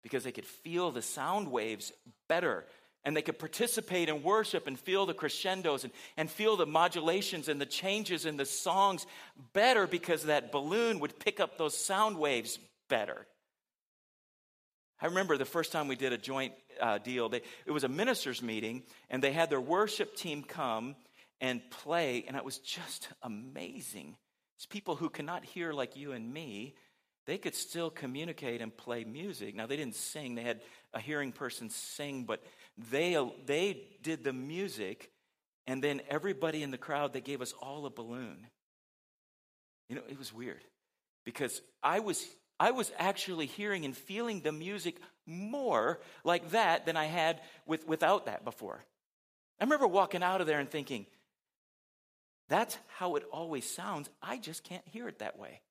because 0.01 0.23
they 0.23 0.31
could 0.31 0.45
feel 0.45 0.91
the 0.91 1.01
sound 1.01 1.49
waves 1.49 1.91
better. 2.27 2.65
And 3.05 3.17
they 3.17 3.21
could 3.21 3.39
participate 3.39 4.09
in 4.09 4.23
worship 4.23 4.65
and 4.65 4.79
feel 4.79 5.05
the 5.05 5.13
crescendos 5.13 5.83
and, 5.83 5.93
and 6.15 6.29
feel 6.29 6.55
the 6.55 6.65
modulations 6.65 7.49
and 7.49 7.59
the 7.59 7.65
changes 7.65 8.25
in 8.25 8.37
the 8.37 8.45
songs 8.45 9.05
better 9.51 9.87
because 9.87 10.23
that 10.23 10.51
balloon 10.51 10.99
would 10.99 11.19
pick 11.19 11.39
up 11.39 11.57
those 11.57 11.77
sound 11.77 12.17
waves 12.17 12.59
better. 12.89 13.25
I 15.03 15.07
remember 15.07 15.37
the 15.37 15.43
first 15.43 15.73
time 15.73 15.89
we 15.89 15.97
did 15.97 16.13
a 16.13 16.17
joint 16.17 16.53
uh, 16.79 16.97
deal. 16.97 17.27
They, 17.27 17.41
it 17.65 17.71
was 17.71 17.83
a 17.83 17.89
ministers' 17.89 18.41
meeting, 18.41 18.83
and 19.09 19.21
they 19.21 19.33
had 19.33 19.49
their 19.49 19.59
worship 19.59 20.15
team 20.15 20.43
come 20.43 20.95
and 21.41 21.61
play, 21.69 22.23
and 22.25 22.37
it 22.37 22.45
was 22.45 22.59
just 22.59 23.09
amazing. 23.21 24.15
It's 24.55 24.65
people 24.65 24.95
who 24.95 25.09
cannot 25.09 25.43
hear 25.43 25.73
like 25.73 25.97
you 25.97 26.13
and 26.13 26.33
me. 26.33 26.75
They 27.25 27.37
could 27.37 27.53
still 27.53 27.89
communicate 27.89 28.61
and 28.61 28.75
play 28.75 29.03
music. 29.03 29.55
Now, 29.55 29.67
they 29.67 29.75
didn't 29.75 29.95
sing, 29.95 30.35
they 30.35 30.41
had 30.41 30.61
a 30.93 31.01
hearing 31.01 31.33
person 31.33 31.69
sing, 31.69 32.23
but 32.23 32.41
they, 32.89 33.17
they 33.45 33.81
did 34.01 34.23
the 34.23 34.31
music, 34.31 35.11
and 35.67 35.83
then 35.83 35.99
everybody 36.07 36.63
in 36.63 36.71
the 36.71 36.77
crowd, 36.77 37.11
they 37.11 37.19
gave 37.19 37.41
us 37.41 37.53
all 37.61 37.85
a 37.85 37.89
balloon. 37.89 38.47
You 39.89 39.97
know, 39.97 40.03
it 40.09 40.17
was 40.17 40.33
weird 40.33 40.61
because 41.25 41.61
I 41.83 41.99
was 41.99 42.25
I 42.59 42.71
was 42.71 42.91
actually 42.97 43.45
hearing 43.45 43.85
and 43.85 43.95
feeling 43.95 44.41
the 44.41 44.51
music 44.51 44.97
more 45.25 45.99
like 46.23 46.51
that 46.51 46.85
than 46.85 46.97
I 46.97 47.05
had 47.05 47.41
with, 47.65 47.87
without 47.87 48.25
that 48.25 48.45
before. 48.45 48.83
I 49.59 49.63
remember 49.63 49.87
walking 49.87 50.23
out 50.23 50.41
of 50.41 50.47
there 50.47 50.59
and 50.59 50.69
thinking, 50.69 51.05
that's 52.49 52.77
how 52.97 53.15
it 53.15 53.23
always 53.31 53.69
sounds. 53.69 54.09
I 54.21 54.37
just 54.37 54.63
can't 54.63 54.87
hear 54.87 55.07
it 55.07 55.19
that 55.19 55.39
way. 55.39 55.61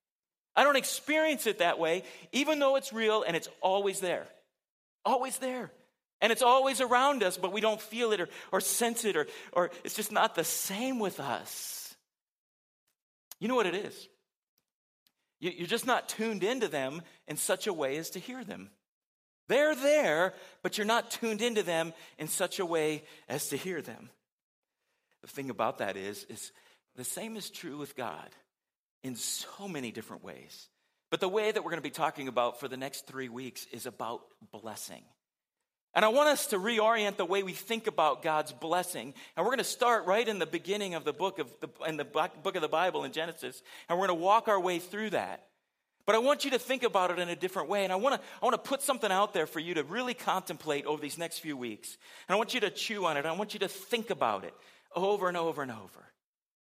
I 0.54 0.64
don't 0.64 0.76
experience 0.76 1.46
it 1.46 1.58
that 1.58 1.78
way, 1.78 2.02
even 2.32 2.58
though 2.58 2.76
it's 2.76 2.92
real 2.92 3.22
and 3.22 3.36
it's 3.36 3.48
always 3.60 4.00
there. 4.00 4.26
Always 5.04 5.38
there. 5.38 5.70
And 6.20 6.30
it's 6.30 6.42
always 6.42 6.80
around 6.80 7.22
us, 7.22 7.36
but 7.36 7.52
we 7.52 7.60
don't 7.60 7.80
feel 7.80 8.12
it 8.12 8.20
or, 8.20 8.28
or 8.52 8.60
sense 8.60 9.04
it, 9.04 9.16
or, 9.16 9.26
or 9.52 9.70
it's 9.82 9.94
just 9.94 10.12
not 10.12 10.34
the 10.34 10.44
same 10.44 10.98
with 10.98 11.18
us. 11.18 11.94
You 13.40 13.48
know 13.48 13.56
what 13.56 13.66
it 13.66 13.74
is? 13.74 14.08
You're 15.42 15.66
just 15.66 15.86
not 15.86 16.08
tuned 16.08 16.44
into 16.44 16.68
them 16.68 17.02
in 17.26 17.36
such 17.36 17.66
a 17.66 17.72
way 17.72 17.96
as 17.96 18.10
to 18.10 18.20
hear 18.20 18.44
them. 18.44 18.70
They're 19.48 19.74
there, 19.74 20.34
but 20.62 20.78
you're 20.78 20.86
not 20.86 21.10
tuned 21.10 21.42
into 21.42 21.64
them 21.64 21.92
in 22.16 22.28
such 22.28 22.60
a 22.60 22.64
way 22.64 23.02
as 23.28 23.48
to 23.48 23.56
hear 23.56 23.82
them. 23.82 24.08
The 25.20 25.26
thing 25.26 25.50
about 25.50 25.78
that 25.78 25.96
is, 25.96 26.24
is 26.30 26.52
the 26.94 27.02
same 27.02 27.36
is 27.36 27.50
true 27.50 27.76
with 27.76 27.96
God 27.96 28.28
in 29.02 29.16
so 29.16 29.66
many 29.66 29.90
different 29.90 30.22
ways. 30.22 30.68
But 31.10 31.18
the 31.18 31.28
way 31.28 31.50
that 31.50 31.62
we're 31.64 31.70
going 31.70 31.82
to 31.82 31.88
be 31.88 31.90
talking 31.90 32.28
about 32.28 32.60
for 32.60 32.68
the 32.68 32.76
next 32.76 33.08
three 33.08 33.28
weeks 33.28 33.66
is 33.72 33.86
about 33.86 34.22
blessing. 34.52 35.02
And 35.94 36.04
I 36.04 36.08
want 36.08 36.28
us 36.28 36.46
to 36.48 36.58
reorient 36.58 37.16
the 37.16 37.24
way 37.24 37.42
we 37.42 37.52
think 37.52 37.86
about 37.86 38.22
God's 38.22 38.52
blessing. 38.52 39.12
And 39.36 39.44
we're 39.44 39.50
going 39.50 39.58
to 39.58 39.64
start 39.64 40.06
right 40.06 40.26
in 40.26 40.38
the 40.38 40.46
beginning 40.46 40.94
of 40.94 41.04
the 41.04 41.12
book 41.12 41.38
of 41.38 41.52
the, 41.60 41.68
in 41.86 41.98
the 41.98 42.04
book 42.04 42.56
of 42.56 42.62
the 42.62 42.68
Bible 42.68 43.04
in 43.04 43.12
Genesis, 43.12 43.62
and 43.88 43.98
we're 43.98 44.06
going 44.06 44.18
to 44.18 44.24
walk 44.24 44.48
our 44.48 44.60
way 44.60 44.78
through 44.78 45.10
that. 45.10 45.46
But 46.04 46.16
I 46.16 46.18
want 46.18 46.44
you 46.44 46.50
to 46.52 46.58
think 46.58 46.82
about 46.82 47.10
it 47.10 47.18
in 47.18 47.28
a 47.28 47.36
different 47.36 47.68
way. 47.68 47.84
And 47.84 47.92
I 47.92 47.96
want 47.96 48.16
to, 48.16 48.20
I 48.40 48.44
want 48.44 48.54
to 48.54 48.68
put 48.68 48.82
something 48.82 49.10
out 49.12 49.32
there 49.32 49.46
for 49.46 49.60
you 49.60 49.74
to 49.74 49.84
really 49.84 50.14
contemplate 50.14 50.84
over 50.84 51.00
these 51.00 51.16
next 51.16 51.38
few 51.38 51.56
weeks. 51.56 51.96
And 52.26 52.34
I 52.34 52.38
want 52.38 52.54
you 52.54 52.60
to 52.60 52.70
chew 52.70 53.04
on 53.04 53.16
it. 53.16 53.24
I 53.24 53.32
want 53.32 53.54
you 53.54 53.60
to 53.60 53.68
think 53.68 54.10
about 54.10 54.44
it 54.44 54.54
over 54.96 55.28
and 55.28 55.36
over 55.36 55.62
and 55.62 55.70
over. 55.70 56.12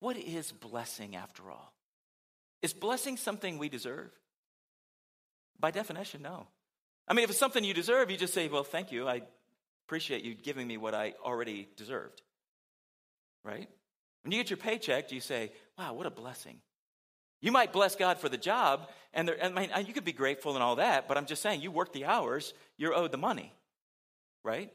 What 0.01 0.17
is 0.17 0.51
blessing 0.51 1.15
after 1.15 1.51
all? 1.51 1.73
Is 2.63 2.73
blessing 2.73 3.17
something 3.17 3.59
we 3.59 3.69
deserve? 3.69 4.11
By 5.61 5.71
definition, 5.71 6.23
no. 6.23 6.49
I 7.09 7.15
mean, 7.15 7.25
if 7.25 7.31
it's 7.31 7.39
something 7.39 7.65
you 7.65 7.75
deserve, 7.75 8.11
you 8.11 8.17
just 8.17 8.35
say, 8.35 8.49
well, 8.49 8.65
thank 8.65 8.93
you. 8.93 9.09
I 9.09 9.23
appreciate 9.87 10.23
you 10.23 10.35
giving 10.35 10.67
me 10.67 10.77
what 10.77 10.95
I 10.95 11.15
already 11.25 11.69
deserved. 11.77 12.23
Right? 13.45 13.69
When 14.23 14.33
you 14.33 14.39
get 14.39 14.51
your 14.51 14.59
paycheck, 14.59 15.11
you 15.11 15.21
say, 15.21 15.53
wow, 15.79 15.95
what 15.95 16.07
a 16.07 16.11
blessing? 16.11 16.61
You 17.41 17.53
might 17.53 17.73
bless 17.73 17.95
God 17.97 18.19
for 18.19 18.29
the 18.29 18.37
job, 18.37 18.89
and, 19.15 19.29
there, 19.29 19.51
mean, 19.51 19.71
you 19.87 19.95
could 19.95 20.05
be 20.05 20.13
grateful 20.13 20.55
and 20.55 20.63
all 20.63 20.77
that, 20.77 21.07
but 21.07 21.17
I'm 21.17 21.27
just 21.27 21.41
saying, 21.41 21.63
you 21.63 21.71
work 21.71 21.93
the 21.93 22.05
hours, 22.05 22.53
you're 22.77 22.95
owed 22.95 23.13
the 23.13 23.17
money, 23.17 23.55
right? 24.45 24.73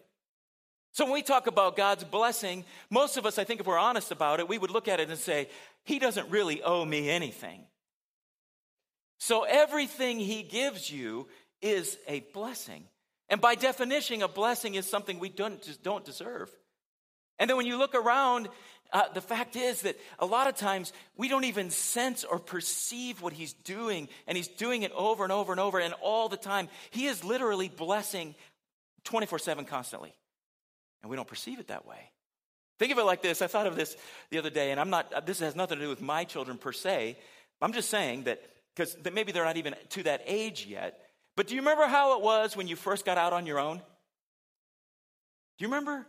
So 0.93 1.03
when 1.03 1.13
we 1.13 1.23
talk 1.23 1.47
about 1.47 1.75
God's 1.75 2.03
blessing, 2.03 2.63
most 2.89 3.17
of 3.17 3.25
us, 3.25 3.37
I 3.37 3.43
think 3.43 3.59
if 3.59 3.65
we're 3.65 3.77
honest 3.77 4.11
about 4.11 4.39
it, 4.39 4.47
we 4.47 4.57
would 4.57 4.71
look 4.71 4.87
at 4.87 4.99
it 4.99 5.09
and 5.09 5.19
say, 5.19 5.49
He 5.83 5.99
doesn't 5.99 6.29
really 6.29 6.61
owe 6.61 6.85
me 6.85 7.09
anything. 7.09 7.65
So 9.19 9.43
everything 9.43 10.19
He 10.19 10.43
gives 10.43 10.89
you 10.89 11.27
is 11.63 11.97
a 12.07 12.19
blessing. 12.33 12.83
And 13.29 13.41
by 13.41 13.55
definition, 13.55 14.21
a 14.21 14.27
blessing 14.27 14.75
is 14.75 14.87
something 14.87 15.17
we 15.17 15.29
don't, 15.29 15.65
don't 15.81 16.05
deserve. 16.05 16.51
And 17.39 17.49
then 17.49 17.57
when 17.57 17.65
you 17.65 17.77
look 17.77 17.95
around, 17.95 18.49
uh, 18.91 19.11
the 19.13 19.21
fact 19.21 19.55
is 19.55 19.81
that 19.81 19.97
a 20.19 20.25
lot 20.25 20.47
of 20.47 20.55
times 20.55 20.93
we 21.17 21.27
don't 21.27 21.45
even 21.45 21.71
sense 21.71 22.23
or 22.23 22.37
perceive 22.37 23.21
what 23.21 23.33
he's 23.33 23.53
doing, 23.53 24.07
and 24.27 24.37
he's 24.37 24.47
doing 24.47 24.83
it 24.83 24.91
over 24.91 25.23
and 25.23 25.31
over 25.31 25.51
and 25.51 25.59
over 25.59 25.79
and 25.79 25.95
all 26.01 26.29
the 26.29 26.37
time. 26.37 26.69
He 26.91 27.07
is 27.07 27.23
literally 27.23 27.69
blessing 27.69 28.35
24 29.05 29.39
7 29.39 29.65
constantly, 29.65 30.13
and 31.01 31.09
we 31.09 31.15
don't 31.15 31.27
perceive 31.27 31.59
it 31.59 31.69
that 31.69 31.87
way. 31.87 32.11
Think 32.77 32.91
of 32.91 32.99
it 32.99 33.03
like 33.03 33.21
this. 33.21 33.41
I 33.41 33.47
thought 33.47 33.67
of 33.67 33.75
this 33.75 33.95
the 34.29 34.37
other 34.37 34.49
day, 34.49 34.71
and 34.71 34.79
I'm 34.79 34.89
not, 34.89 35.25
this 35.25 35.39
has 35.39 35.55
nothing 35.55 35.79
to 35.79 35.85
do 35.85 35.89
with 35.89 36.01
my 36.01 36.23
children 36.23 36.57
per 36.57 36.71
se. 36.71 37.17
I'm 37.61 37.73
just 37.73 37.89
saying 37.89 38.23
that 38.23 38.41
because 38.75 38.95
maybe 39.11 39.31
they're 39.31 39.45
not 39.45 39.57
even 39.57 39.75
to 39.89 40.03
that 40.03 40.21
age 40.25 40.65
yet. 40.65 40.99
But 41.35 41.47
do 41.47 41.55
you 41.55 41.61
remember 41.61 41.87
how 41.87 42.17
it 42.17 42.23
was 42.23 42.55
when 42.55 42.67
you 42.67 42.75
first 42.75 43.05
got 43.05 43.17
out 43.17 43.33
on 43.33 43.45
your 43.45 43.59
own? 43.59 43.77
Do 43.77 43.83
you 45.59 45.67
remember? 45.67 46.05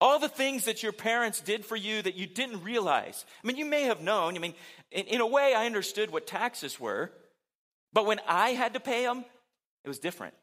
All 0.00 0.18
the 0.18 0.28
things 0.28 0.66
that 0.66 0.82
your 0.82 0.92
parents 0.92 1.40
did 1.40 1.64
for 1.64 1.76
you 1.76 2.02
that 2.02 2.14
you 2.14 2.26
didn't 2.26 2.62
realize. 2.62 3.24
I 3.42 3.46
mean, 3.46 3.56
you 3.56 3.64
may 3.64 3.84
have 3.84 4.00
known. 4.00 4.36
I 4.36 4.38
mean, 4.38 4.54
in, 4.92 5.06
in 5.06 5.20
a 5.20 5.26
way, 5.26 5.54
I 5.54 5.66
understood 5.66 6.10
what 6.10 6.26
taxes 6.26 6.78
were. 6.78 7.10
But 7.92 8.06
when 8.06 8.20
I 8.26 8.50
had 8.50 8.74
to 8.74 8.80
pay 8.80 9.04
them, 9.04 9.24
it 9.84 9.88
was 9.88 9.98
different. 9.98 10.34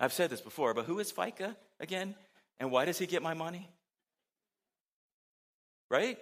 I've 0.00 0.12
said 0.12 0.30
this 0.30 0.40
before, 0.40 0.74
but 0.74 0.86
who 0.86 0.98
is 0.98 1.12
FICA 1.12 1.54
again? 1.80 2.14
And 2.58 2.70
why 2.70 2.84
does 2.84 2.98
he 2.98 3.06
get 3.06 3.22
my 3.22 3.34
money? 3.34 3.68
Right? 5.90 6.18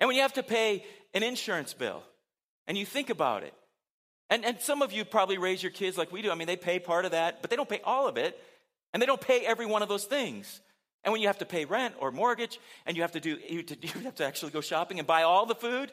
And 0.00 0.08
when 0.08 0.16
you 0.16 0.22
have 0.22 0.34
to 0.34 0.42
pay 0.42 0.84
an 1.14 1.22
insurance 1.22 1.72
bill, 1.72 2.02
and 2.66 2.76
you 2.76 2.84
think 2.84 3.10
about 3.10 3.42
it, 3.42 3.54
and, 4.28 4.44
and 4.44 4.60
some 4.60 4.82
of 4.82 4.92
you 4.92 5.04
probably 5.04 5.38
raise 5.38 5.62
your 5.62 5.72
kids 5.72 5.96
like 5.96 6.10
we 6.10 6.22
do. 6.22 6.30
I 6.30 6.34
mean, 6.34 6.46
they 6.46 6.56
pay 6.56 6.78
part 6.78 7.04
of 7.04 7.12
that, 7.12 7.42
but 7.42 7.50
they 7.50 7.56
don't 7.56 7.68
pay 7.68 7.80
all 7.84 8.08
of 8.08 8.16
it. 8.16 8.40
And 8.92 9.02
they 9.02 9.06
don't 9.06 9.20
pay 9.20 9.44
every 9.44 9.66
one 9.66 9.82
of 9.82 9.88
those 9.88 10.04
things. 10.04 10.60
And 11.04 11.12
when 11.12 11.20
you 11.20 11.28
have 11.28 11.38
to 11.38 11.46
pay 11.46 11.64
rent 11.64 11.94
or 12.00 12.10
mortgage, 12.10 12.58
and 12.86 12.96
you 12.96 13.02
have 13.02 13.12
to 13.12 13.20
do, 13.20 13.38
you, 13.48 13.64
have 14.02 14.16
to 14.16 14.26
actually 14.26 14.52
go 14.52 14.60
shopping 14.60 14.98
and 14.98 15.06
buy 15.06 15.22
all 15.22 15.46
the 15.46 15.54
food, 15.54 15.92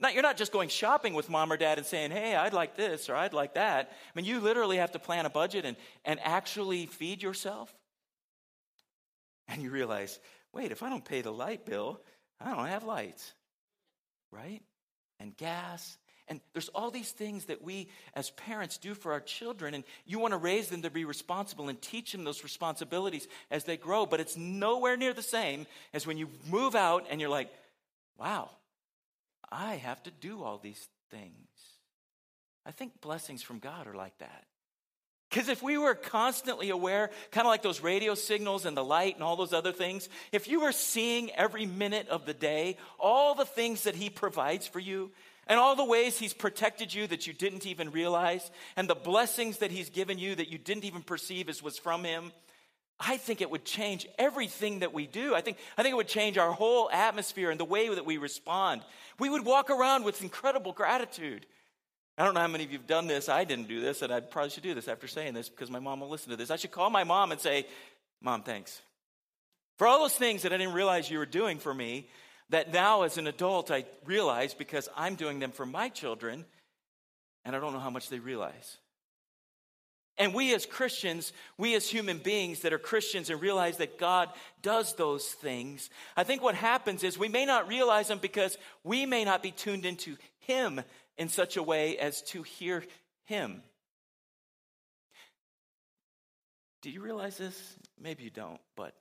not, 0.00 0.14
you're 0.14 0.22
not 0.22 0.36
just 0.36 0.52
going 0.52 0.68
shopping 0.68 1.14
with 1.14 1.28
mom 1.28 1.52
or 1.52 1.56
dad 1.56 1.76
and 1.76 1.86
saying, 1.86 2.12
hey, 2.12 2.36
I'd 2.36 2.52
like 2.52 2.76
this 2.76 3.10
or 3.10 3.16
I'd 3.16 3.32
like 3.32 3.54
that. 3.54 3.90
I 3.90 4.10
mean, 4.14 4.24
you 4.24 4.40
literally 4.40 4.76
have 4.76 4.92
to 4.92 4.98
plan 4.98 5.26
a 5.26 5.30
budget 5.30 5.64
and, 5.64 5.76
and 6.04 6.20
actually 6.22 6.86
feed 6.86 7.22
yourself. 7.22 7.74
And 9.48 9.60
you 9.60 9.70
realize, 9.70 10.20
wait, 10.52 10.70
if 10.70 10.82
I 10.82 10.88
don't 10.88 11.04
pay 11.04 11.20
the 11.20 11.32
light 11.32 11.66
bill, 11.66 12.00
I 12.40 12.54
don't 12.54 12.66
have 12.66 12.84
lights, 12.84 13.34
right? 14.30 14.62
And 15.18 15.36
gas 15.36 15.98
and 16.28 16.40
there's 16.52 16.68
all 16.70 16.90
these 16.90 17.10
things 17.10 17.46
that 17.46 17.62
we 17.62 17.88
as 18.14 18.30
parents 18.30 18.78
do 18.78 18.94
for 18.94 19.12
our 19.12 19.20
children, 19.20 19.74
and 19.74 19.84
you 20.06 20.18
want 20.18 20.32
to 20.32 20.38
raise 20.38 20.68
them 20.68 20.82
to 20.82 20.90
be 20.90 21.04
responsible 21.04 21.68
and 21.68 21.80
teach 21.80 22.12
them 22.12 22.24
those 22.24 22.42
responsibilities 22.42 23.28
as 23.50 23.64
they 23.64 23.76
grow, 23.76 24.06
but 24.06 24.20
it's 24.20 24.36
nowhere 24.36 24.96
near 24.96 25.12
the 25.12 25.22
same 25.22 25.66
as 25.92 26.06
when 26.06 26.18
you 26.18 26.28
move 26.48 26.74
out 26.74 27.06
and 27.10 27.20
you're 27.20 27.30
like, 27.30 27.50
wow, 28.18 28.50
I 29.50 29.76
have 29.76 30.02
to 30.04 30.10
do 30.10 30.42
all 30.42 30.58
these 30.58 30.88
things. 31.10 31.34
I 32.66 32.70
think 32.70 33.00
blessings 33.00 33.42
from 33.42 33.58
God 33.58 33.86
are 33.86 33.94
like 33.94 34.18
that. 34.18 34.44
Because 35.30 35.48
if 35.48 35.62
we 35.62 35.76
were 35.76 35.94
constantly 35.94 36.70
aware, 36.70 37.10
kind 37.32 37.46
of 37.46 37.50
like 37.50 37.62
those 37.62 37.82
radio 37.82 38.14
signals 38.14 38.64
and 38.64 38.76
the 38.76 38.84
light 38.84 39.14
and 39.14 39.22
all 39.22 39.36
those 39.36 39.52
other 39.52 39.72
things, 39.72 40.08
if 40.32 40.48
you 40.48 40.60
were 40.60 40.72
seeing 40.72 41.30
every 41.32 41.66
minute 41.66 42.08
of 42.08 42.24
the 42.24 42.32
day 42.32 42.78
all 42.98 43.34
the 43.34 43.44
things 43.44 43.82
that 43.82 43.94
He 43.94 44.08
provides 44.08 44.66
for 44.66 44.80
you, 44.80 45.10
and 45.48 45.58
all 45.58 45.74
the 45.74 45.84
ways 45.84 46.18
He's 46.18 46.34
protected 46.34 46.92
you 46.92 47.06
that 47.06 47.26
you 47.26 47.32
didn't 47.32 47.66
even 47.66 47.90
realize, 47.90 48.50
and 48.76 48.88
the 48.88 48.94
blessings 48.94 49.58
that 49.58 49.70
He's 49.70 49.90
given 49.90 50.18
you 50.18 50.34
that 50.34 50.48
you 50.48 50.58
didn't 50.58 50.84
even 50.84 51.02
perceive 51.02 51.48
as 51.48 51.62
was 51.62 51.78
from 51.78 52.04
Him, 52.04 52.32
I 53.00 53.16
think 53.16 53.40
it 53.40 53.50
would 53.50 53.64
change 53.64 54.06
everything 54.18 54.80
that 54.80 54.92
we 54.92 55.06
do. 55.06 55.34
I 55.34 55.40
think, 55.40 55.58
I 55.76 55.82
think 55.82 55.92
it 55.92 55.96
would 55.96 56.08
change 56.08 56.36
our 56.36 56.52
whole 56.52 56.90
atmosphere 56.90 57.50
and 57.50 57.58
the 57.58 57.64
way 57.64 57.88
that 57.92 58.04
we 58.04 58.18
respond. 58.18 58.82
We 59.18 59.30
would 59.30 59.44
walk 59.44 59.70
around 59.70 60.04
with 60.04 60.22
incredible 60.22 60.72
gratitude. 60.72 61.46
I 62.16 62.24
don't 62.24 62.34
know 62.34 62.40
how 62.40 62.48
many 62.48 62.64
of 62.64 62.72
you 62.72 62.78
have 62.78 62.88
done 62.88 63.06
this. 63.06 63.28
I 63.28 63.44
didn't 63.44 63.68
do 63.68 63.80
this, 63.80 64.02
and 64.02 64.12
I 64.12 64.18
probably 64.18 64.50
should 64.50 64.64
do 64.64 64.74
this 64.74 64.88
after 64.88 65.06
saying 65.06 65.34
this 65.34 65.48
because 65.48 65.70
my 65.70 65.78
mom 65.78 66.00
will 66.00 66.08
listen 66.08 66.30
to 66.30 66.36
this. 66.36 66.50
I 66.50 66.56
should 66.56 66.72
call 66.72 66.90
my 66.90 67.04
mom 67.04 67.30
and 67.30 67.40
say, 67.40 67.66
Mom, 68.20 68.42
thanks. 68.42 68.82
For 69.76 69.86
all 69.86 70.00
those 70.00 70.16
things 70.16 70.42
that 70.42 70.52
I 70.52 70.56
didn't 70.56 70.74
realize 70.74 71.08
you 71.08 71.18
were 71.18 71.26
doing 71.26 71.58
for 71.58 71.72
me, 71.72 72.08
that 72.50 72.72
now 72.72 73.02
as 73.02 73.18
an 73.18 73.26
adult 73.26 73.70
I 73.70 73.84
realize 74.04 74.54
because 74.54 74.88
I'm 74.96 75.14
doing 75.14 75.38
them 75.38 75.52
for 75.52 75.66
my 75.66 75.88
children, 75.88 76.44
and 77.44 77.54
I 77.54 77.60
don't 77.60 77.72
know 77.72 77.78
how 77.78 77.90
much 77.90 78.08
they 78.08 78.18
realize. 78.18 78.78
And 80.18 80.34
we 80.34 80.52
as 80.52 80.66
Christians, 80.66 81.32
we 81.56 81.76
as 81.76 81.88
human 81.88 82.18
beings 82.18 82.60
that 82.60 82.72
are 82.72 82.78
Christians 82.78 83.30
and 83.30 83.40
realize 83.40 83.76
that 83.76 83.98
God 83.98 84.28
does 84.62 84.94
those 84.94 85.24
things, 85.24 85.90
I 86.16 86.24
think 86.24 86.42
what 86.42 86.56
happens 86.56 87.04
is 87.04 87.16
we 87.16 87.28
may 87.28 87.44
not 87.44 87.68
realize 87.68 88.08
them 88.08 88.18
because 88.18 88.58
we 88.82 89.06
may 89.06 89.24
not 89.24 89.44
be 89.44 89.52
tuned 89.52 89.86
into 89.86 90.16
Him 90.40 90.80
in 91.16 91.28
such 91.28 91.56
a 91.56 91.62
way 91.62 91.96
as 91.98 92.22
to 92.22 92.42
hear 92.42 92.84
Him. 93.26 93.62
Do 96.82 96.90
you 96.90 97.00
realize 97.00 97.36
this? 97.36 97.76
Maybe 98.00 98.24
you 98.24 98.30
don't, 98.30 98.60
but 98.76 98.94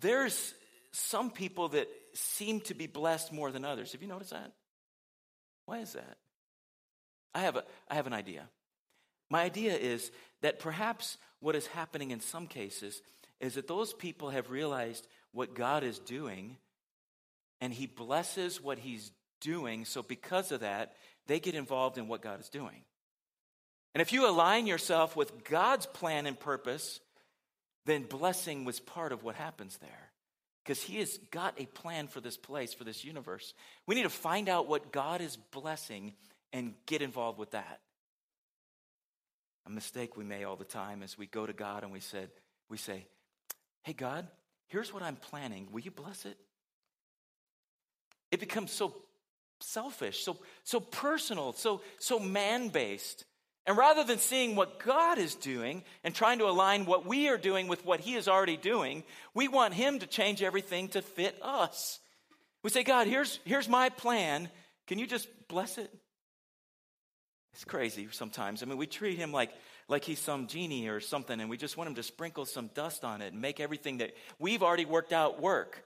there's 0.00 0.54
some 0.92 1.30
people 1.30 1.68
that 1.70 1.88
seem 2.14 2.60
to 2.62 2.74
be 2.74 2.86
blessed 2.86 3.32
more 3.32 3.50
than 3.50 3.64
others. 3.64 3.92
Have 3.92 4.02
you 4.02 4.08
noticed 4.08 4.30
that? 4.30 4.52
Why 5.66 5.78
is 5.78 5.94
that? 5.94 6.18
I 7.34 7.40
have, 7.40 7.56
a, 7.56 7.64
I 7.88 7.94
have 7.94 8.06
an 8.06 8.12
idea. 8.12 8.48
My 9.30 9.42
idea 9.42 9.74
is 9.74 10.10
that 10.42 10.58
perhaps 10.58 11.16
what 11.40 11.56
is 11.56 11.66
happening 11.68 12.10
in 12.10 12.20
some 12.20 12.46
cases 12.46 13.00
is 13.40 13.54
that 13.54 13.68
those 13.68 13.94
people 13.94 14.30
have 14.30 14.50
realized 14.50 15.06
what 15.32 15.54
God 15.54 15.82
is 15.82 15.98
doing 15.98 16.58
and 17.60 17.72
He 17.72 17.86
blesses 17.86 18.60
what 18.62 18.78
He's 18.78 19.12
doing. 19.40 19.86
So, 19.86 20.02
because 20.02 20.52
of 20.52 20.60
that, 20.60 20.92
they 21.26 21.40
get 21.40 21.54
involved 21.54 21.96
in 21.96 22.08
what 22.08 22.20
God 22.20 22.40
is 22.40 22.50
doing. 22.50 22.82
And 23.94 24.02
if 24.02 24.12
you 24.12 24.28
align 24.28 24.66
yourself 24.66 25.16
with 25.16 25.44
God's 25.44 25.86
plan 25.86 26.26
and 26.26 26.38
purpose, 26.38 27.00
then 27.86 28.02
blessing 28.02 28.64
was 28.64 28.80
part 28.80 29.12
of 29.12 29.22
what 29.22 29.34
happens 29.34 29.78
there 29.78 30.11
because 30.62 30.82
He 30.82 30.98
has 30.98 31.18
got 31.30 31.60
a 31.60 31.66
plan 31.66 32.08
for 32.08 32.20
this 32.20 32.36
place, 32.36 32.72
for 32.74 32.84
this 32.84 33.04
universe. 33.04 33.54
We 33.86 33.94
need 33.94 34.04
to 34.04 34.08
find 34.08 34.48
out 34.48 34.68
what 34.68 34.92
God 34.92 35.20
is 35.20 35.36
blessing 35.36 36.14
and 36.52 36.74
get 36.86 37.02
involved 37.02 37.38
with 37.38 37.52
that. 37.52 37.80
A 39.66 39.70
mistake 39.70 40.16
we 40.16 40.24
make 40.24 40.46
all 40.46 40.56
the 40.56 40.64
time 40.64 41.02
is 41.02 41.16
we 41.16 41.26
go 41.26 41.46
to 41.46 41.52
God 41.52 41.82
and 41.84 41.92
we 41.92 42.00
said, 42.00 42.30
we 42.68 42.76
say, 42.76 43.06
Hey 43.82 43.92
God, 43.92 44.26
here's 44.68 44.92
what 44.92 45.02
I'm 45.02 45.16
planning. 45.16 45.68
Will 45.72 45.80
you 45.80 45.90
bless 45.90 46.24
it? 46.24 46.36
It 48.30 48.40
becomes 48.40 48.72
so 48.72 48.94
selfish, 49.60 50.24
so 50.24 50.38
so 50.64 50.80
personal, 50.80 51.52
so 51.52 51.82
so 51.98 52.18
man-based. 52.18 53.24
And 53.66 53.76
rather 53.76 54.02
than 54.02 54.18
seeing 54.18 54.56
what 54.56 54.80
God 54.80 55.18
is 55.18 55.36
doing 55.36 55.84
and 56.02 56.14
trying 56.14 56.40
to 56.40 56.48
align 56.48 56.84
what 56.84 57.06
we 57.06 57.28
are 57.28 57.38
doing 57.38 57.68
with 57.68 57.84
what 57.84 58.00
He 58.00 58.14
is 58.14 58.26
already 58.26 58.56
doing, 58.56 59.04
we 59.34 59.46
want 59.46 59.74
Him 59.74 60.00
to 60.00 60.06
change 60.06 60.42
everything 60.42 60.88
to 60.88 61.02
fit 61.02 61.38
us. 61.40 62.00
We 62.64 62.70
say, 62.70 62.82
God, 62.82 63.06
here's, 63.06 63.38
here's 63.44 63.68
my 63.68 63.88
plan. 63.88 64.48
Can 64.86 64.98
you 64.98 65.06
just 65.06 65.28
bless 65.48 65.78
it? 65.78 65.92
It's 67.52 67.64
crazy 67.64 68.08
sometimes. 68.10 68.62
I 68.62 68.66
mean, 68.66 68.78
we 68.78 68.86
treat 68.86 69.18
Him 69.18 69.30
like, 69.30 69.50
like 69.88 70.04
He's 70.04 70.18
some 70.18 70.48
genie 70.48 70.88
or 70.88 70.98
something, 70.98 71.38
and 71.40 71.48
we 71.48 71.56
just 71.56 71.76
want 71.76 71.88
Him 71.88 71.94
to 71.96 72.02
sprinkle 72.02 72.46
some 72.46 72.68
dust 72.74 73.04
on 73.04 73.22
it 73.22 73.32
and 73.32 73.40
make 73.40 73.60
everything 73.60 73.98
that 73.98 74.12
we've 74.40 74.62
already 74.62 74.86
worked 74.86 75.12
out 75.12 75.40
work. 75.40 75.84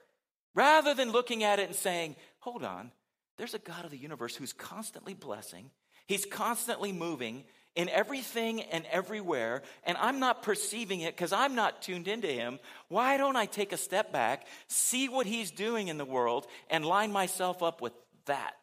Rather 0.55 0.95
than 0.95 1.11
looking 1.11 1.43
at 1.43 1.59
it 1.59 1.67
and 1.67 1.75
saying, 1.75 2.15
hold 2.39 2.63
on, 2.63 2.91
there's 3.37 3.53
a 3.53 3.59
God 3.59 3.85
of 3.85 3.91
the 3.91 3.97
universe 3.97 4.35
who's 4.35 4.53
constantly 4.53 5.13
blessing, 5.13 5.69
He's 6.07 6.25
constantly 6.25 6.93
moving, 6.93 7.43
in 7.77 7.89
everything 7.89 8.63
and 8.63 8.85
everywhere, 8.91 9.61
and 9.83 9.95
I'm 9.99 10.19
not 10.19 10.41
perceiving 10.41 11.01
it 11.01 11.15
because 11.15 11.31
I'm 11.31 11.53
not 11.53 11.83
tuned 11.83 12.07
into 12.07 12.27
Him, 12.27 12.59
why 12.89 13.17
don't 13.17 13.35
I 13.35 13.45
take 13.45 13.71
a 13.71 13.77
step 13.77 14.11
back, 14.11 14.47
see 14.67 15.07
what 15.07 15.27
He's 15.27 15.51
doing 15.51 15.87
in 15.87 15.99
the 15.99 16.03
world, 16.03 16.47
and 16.71 16.83
line 16.83 17.11
myself 17.11 17.61
up 17.61 17.79
with 17.79 17.93
that? 18.25 18.55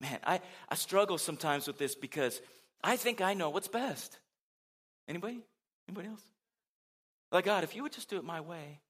Man, 0.00 0.18
I, 0.24 0.40
I 0.70 0.74
struggle 0.74 1.18
sometimes 1.18 1.66
with 1.66 1.76
this 1.76 1.94
because 1.94 2.40
I 2.82 2.96
think 2.96 3.20
I 3.20 3.34
know 3.34 3.50
what's 3.50 3.68
best. 3.68 4.18
Anybody? 5.06 5.40
Anybody 5.86 6.08
else? 6.08 6.22
Like, 7.30 7.44
God, 7.44 7.62
if 7.62 7.76
you 7.76 7.82
would 7.82 7.92
just 7.92 8.08
do 8.08 8.16
it 8.16 8.24
my 8.24 8.40
way, 8.40 8.80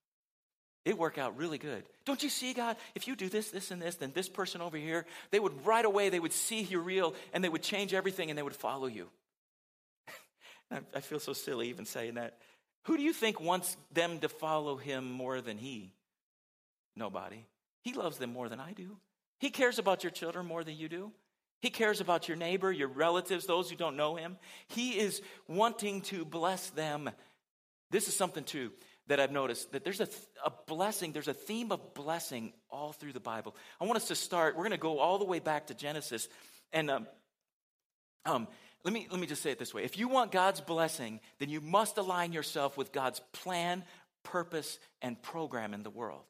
It 0.86 0.96
work 0.96 1.18
out 1.18 1.36
really 1.36 1.58
good. 1.58 1.82
Don't 2.04 2.22
you 2.22 2.28
see, 2.28 2.54
God? 2.54 2.76
If 2.94 3.08
you 3.08 3.16
do 3.16 3.28
this, 3.28 3.50
this, 3.50 3.72
and 3.72 3.82
this, 3.82 3.96
then 3.96 4.12
this 4.14 4.28
person 4.28 4.60
over 4.60 4.76
here, 4.76 5.04
they 5.32 5.40
would 5.40 5.66
right 5.66 5.84
away, 5.84 6.10
they 6.10 6.20
would 6.20 6.32
see 6.32 6.60
you're 6.60 6.80
real 6.80 7.16
and 7.32 7.42
they 7.42 7.48
would 7.48 7.64
change 7.64 7.92
everything 7.92 8.30
and 8.30 8.38
they 8.38 8.42
would 8.42 8.54
follow 8.54 8.86
you. 8.86 9.08
I 10.94 11.00
feel 11.00 11.18
so 11.18 11.32
silly 11.32 11.70
even 11.70 11.86
saying 11.86 12.14
that. 12.14 12.38
Who 12.84 12.96
do 12.96 13.02
you 13.02 13.12
think 13.12 13.40
wants 13.40 13.76
them 13.94 14.20
to 14.20 14.28
follow 14.28 14.76
him 14.76 15.10
more 15.10 15.40
than 15.40 15.58
he? 15.58 15.90
Nobody. 16.94 17.44
He 17.82 17.92
loves 17.92 18.18
them 18.18 18.32
more 18.32 18.48
than 18.48 18.60
I 18.60 18.72
do. 18.72 18.96
He 19.40 19.50
cares 19.50 19.80
about 19.80 20.04
your 20.04 20.12
children 20.12 20.46
more 20.46 20.62
than 20.62 20.76
you 20.76 20.88
do. 20.88 21.10
He 21.62 21.70
cares 21.70 22.00
about 22.00 22.28
your 22.28 22.36
neighbor, 22.36 22.70
your 22.70 22.86
relatives, 22.86 23.44
those 23.44 23.68
who 23.68 23.74
don't 23.74 23.96
know 23.96 24.14
him. 24.14 24.36
He 24.68 25.00
is 25.00 25.20
wanting 25.48 26.02
to 26.02 26.24
bless 26.24 26.70
them. 26.70 27.10
This 27.90 28.06
is 28.06 28.14
something, 28.14 28.44
too, 28.44 28.70
that 29.08 29.20
I've 29.20 29.32
noticed 29.32 29.72
that 29.72 29.84
there's 29.84 30.00
a, 30.00 30.08
a 30.44 30.52
blessing, 30.66 31.12
there's 31.12 31.28
a 31.28 31.34
theme 31.34 31.70
of 31.72 31.94
blessing 31.94 32.52
all 32.70 32.92
through 32.92 33.12
the 33.12 33.20
Bible. 33.20 33.54
I 33.80 33.84
want 33.84 33.96
us 33.96 34.08
to 34.08 34.14
start, 34.14 34.56
we're 34.56 34.62
going 34.62 34.72
to 34.72 34.78
go 34.78 34.98
all 34.98 35.18
the 35.18 35.24
way 35.24 35.38
back 35.38 35.68
to 35.68 35.74
Genesis. 35.74 36.28
And 36.72 36.90
um, 36.90 37.06
um, 38.24 38.48
let, 38.84 38.92
me, 38.92 39.06
let 39.10 39.20
me 39.20 39.26
just 39.26 39.42
say 39.42 39.50
it 39.50 39.58
this 39.58 39.72
way 39.72 39.84
if 39.84 39.98
you 39.98 40.08
want 40.08 40.32
God's 40.32 40.60
blessing, 40.60 41.20
then 41.38 41.48
you 41.48 41.60
must 41.60 41.98
align 41.98 42.32
yourself 42.32 42.76
with 42.76 42.92
God's 42.92 43.20
plan, 43.32 43.84
purpose, 44.22 44.78
and 45.02 45.20
program 45.22 45.74
in 45.74 45.82
the 45.82 45.90
world. 45.90 46.26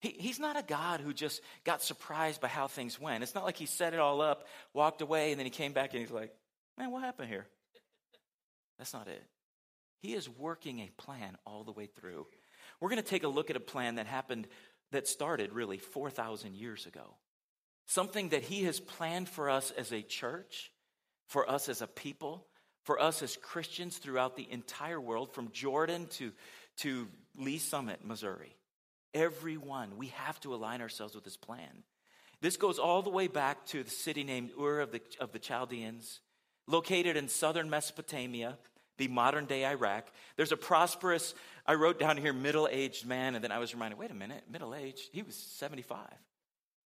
He, 0.00 0.10
he's 0.18 0.38
not 0.38 0.58
a 0.58 0.62
God 0.62 1.00
who 1.00 1.12
just 1.12 1.40
got 1.64 1.82
surprised 1.82 2.40
by 2.40 2.48
how 2.48 2.66
things 2.66 3.00
went. 3.00 3.22
It's 3.22 3.34
not 3.34 3.44
like 3.44 3.56
he 3.56 3.66
set 3.66 3.94
it 3.94 4.00
all 4.00 4.20
up, 4.20 4.46
walked 4.72 5.00
away, 5.02 5.32
and 5.32 5.38
then 5.38 5.46
he 5.46 5.50
came 5.50 5.72
back 5.72 5.92
and 5.92 6.00
he's 6.00 6.10
like, 6.10 6.34
man, 6.78 6.90
what 6.90 7.02
happened 7.02 7.28
here? 7.28 7.46
That's 8.78 8.92
not 8.92 9.08
it. 9.08 9.22
He 9.98 10.14
is 10.14 10.28
working 10.28 10.80
a 10.80 10.90
plan 10.96 11.36
all 11.46 11.64
the 11.64 11.72
way 11.72 11.86
through. 11.86 12.26
We're 12.80 12.90
going 12.90 13.02
to 13.02 13.08
take 13.08 13.24
a 13.24 13.28
look 13.28 13.50
at 13.50 13.56
a 13.56 13.60
plan 13.60 13.96
that 13.96 14.06
happened, 14.06 14.46
that 14.92 15.08
started 15.08 15.52
really 15.52 15.78
4,000 15.78 16.54
years 16.54 16.86
ago. 16.86 17.14
Something 17.86 18.30
that 18.30 18.42
he 18.42 18.64
has 18.64 18.80
planned 18.80 19.28
for 19.28 19.48
us 19.48 19.70
as 19.70 19.92
a 19.92 20.02
church, 20.02 20.72
for 21.28 21.48
us 21.48 21.68
as 21.68 21.82
a 21.82 21.86
people, 21.86 22.46
for 22.84 23.00
us 23.00 23.22
as 23.22 23.36
Christians 23.36 23.98
throughout 23.98 24.36
the 24.36 24.50
entire 24.50 25.00
world, 25.00 25.32
from 25.32 25.50
Jordan 25.52 26.06
to, 26.12 26.32
to 26.78 27.08
Lee's 27.36 27.62
Summit, 27.62 28.04
Missouri. 28.04 28.54
Everyone, 29.14 29.96
we 29.96 30.08
have 30.08 30.38
to 30.40 30.54
align 30.54 30.80
ourselves 30.80 31.14
with 31.14 31.24
this 31.24 31.36
plan. 31.36 31.84
This 32.40 32.56
goes 32.56 32.78
all 32.78 33.02
the 33.02 33.10
way 33.10 33.28
back 33.28 33.64
to 33.66 33.82
the 33.82 33.90
city 33.90 34.22
named 34.22 34.50
Ur 34.60 34.80
of 34.80 34.92
the, 34.92 35.00
of 35.20 35.32
the 35.32 35.38
Chaldeans, 35.38 36.20
located 36.66 37.16
in 37.16 37.28
southern 37.28 37.70
Mesopotamia, 37.70 38.58
the 38.98 39.08
modern 39.08 39.46
day 39.46 39.66
Iraq. 39.66 40.06
There's 40.36 40.52
a 40.52 40.56
prosperous, 40.56 41.34
I 41.66 41.74
wrote 41.74 41.98
down 41.98 42.16
here, 42.16 42.32
middle 42.32 42.68
aged 42.70 43.06
man, 43.06 43.34
and 43.34 43.44
then 43.44 43.52
I 43.52 43.58
was 43.58 43.74
reminded 43.74 43.98
wait 43.98 44.10
a 44.10 44.14
minute, 44.14 44.44
middle 44.50 44.74
aged? 44.74 45.08
He 45.12 45.22
was 45.22 45.34
75. 45.34 45.98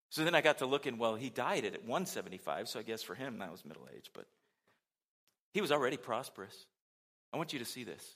So 0.09 0.25
then 0.25 0.35
I 0.35 0.41
got 0.41 0.57
to 0.57 0.65
looking, 0.65 0.97
well, 0.97 1.15
he 1.15 1.29
died 1.29 1.63
at 1.63 1.83
175, 1.83 2.67
so 2.67 2.79
I 2.79 2.83
guess 2.83 3.01
for 3.01 3.15
him 3.15 3.39
that 3.39 3.51
was 3.51 3.63
middle 3.63 3.87
age, 3.95 4.11
but 4.13 4.25
he 5.53 5.61
was 5.61 5.71
already 5.71 5.97
prosperous. 5.97 6.65
I 7.33 7.37
want 7.37 7.53
you 7.53 7.59
to 7.59 7.65
see 7.65 7.83
this. 7.83 8.15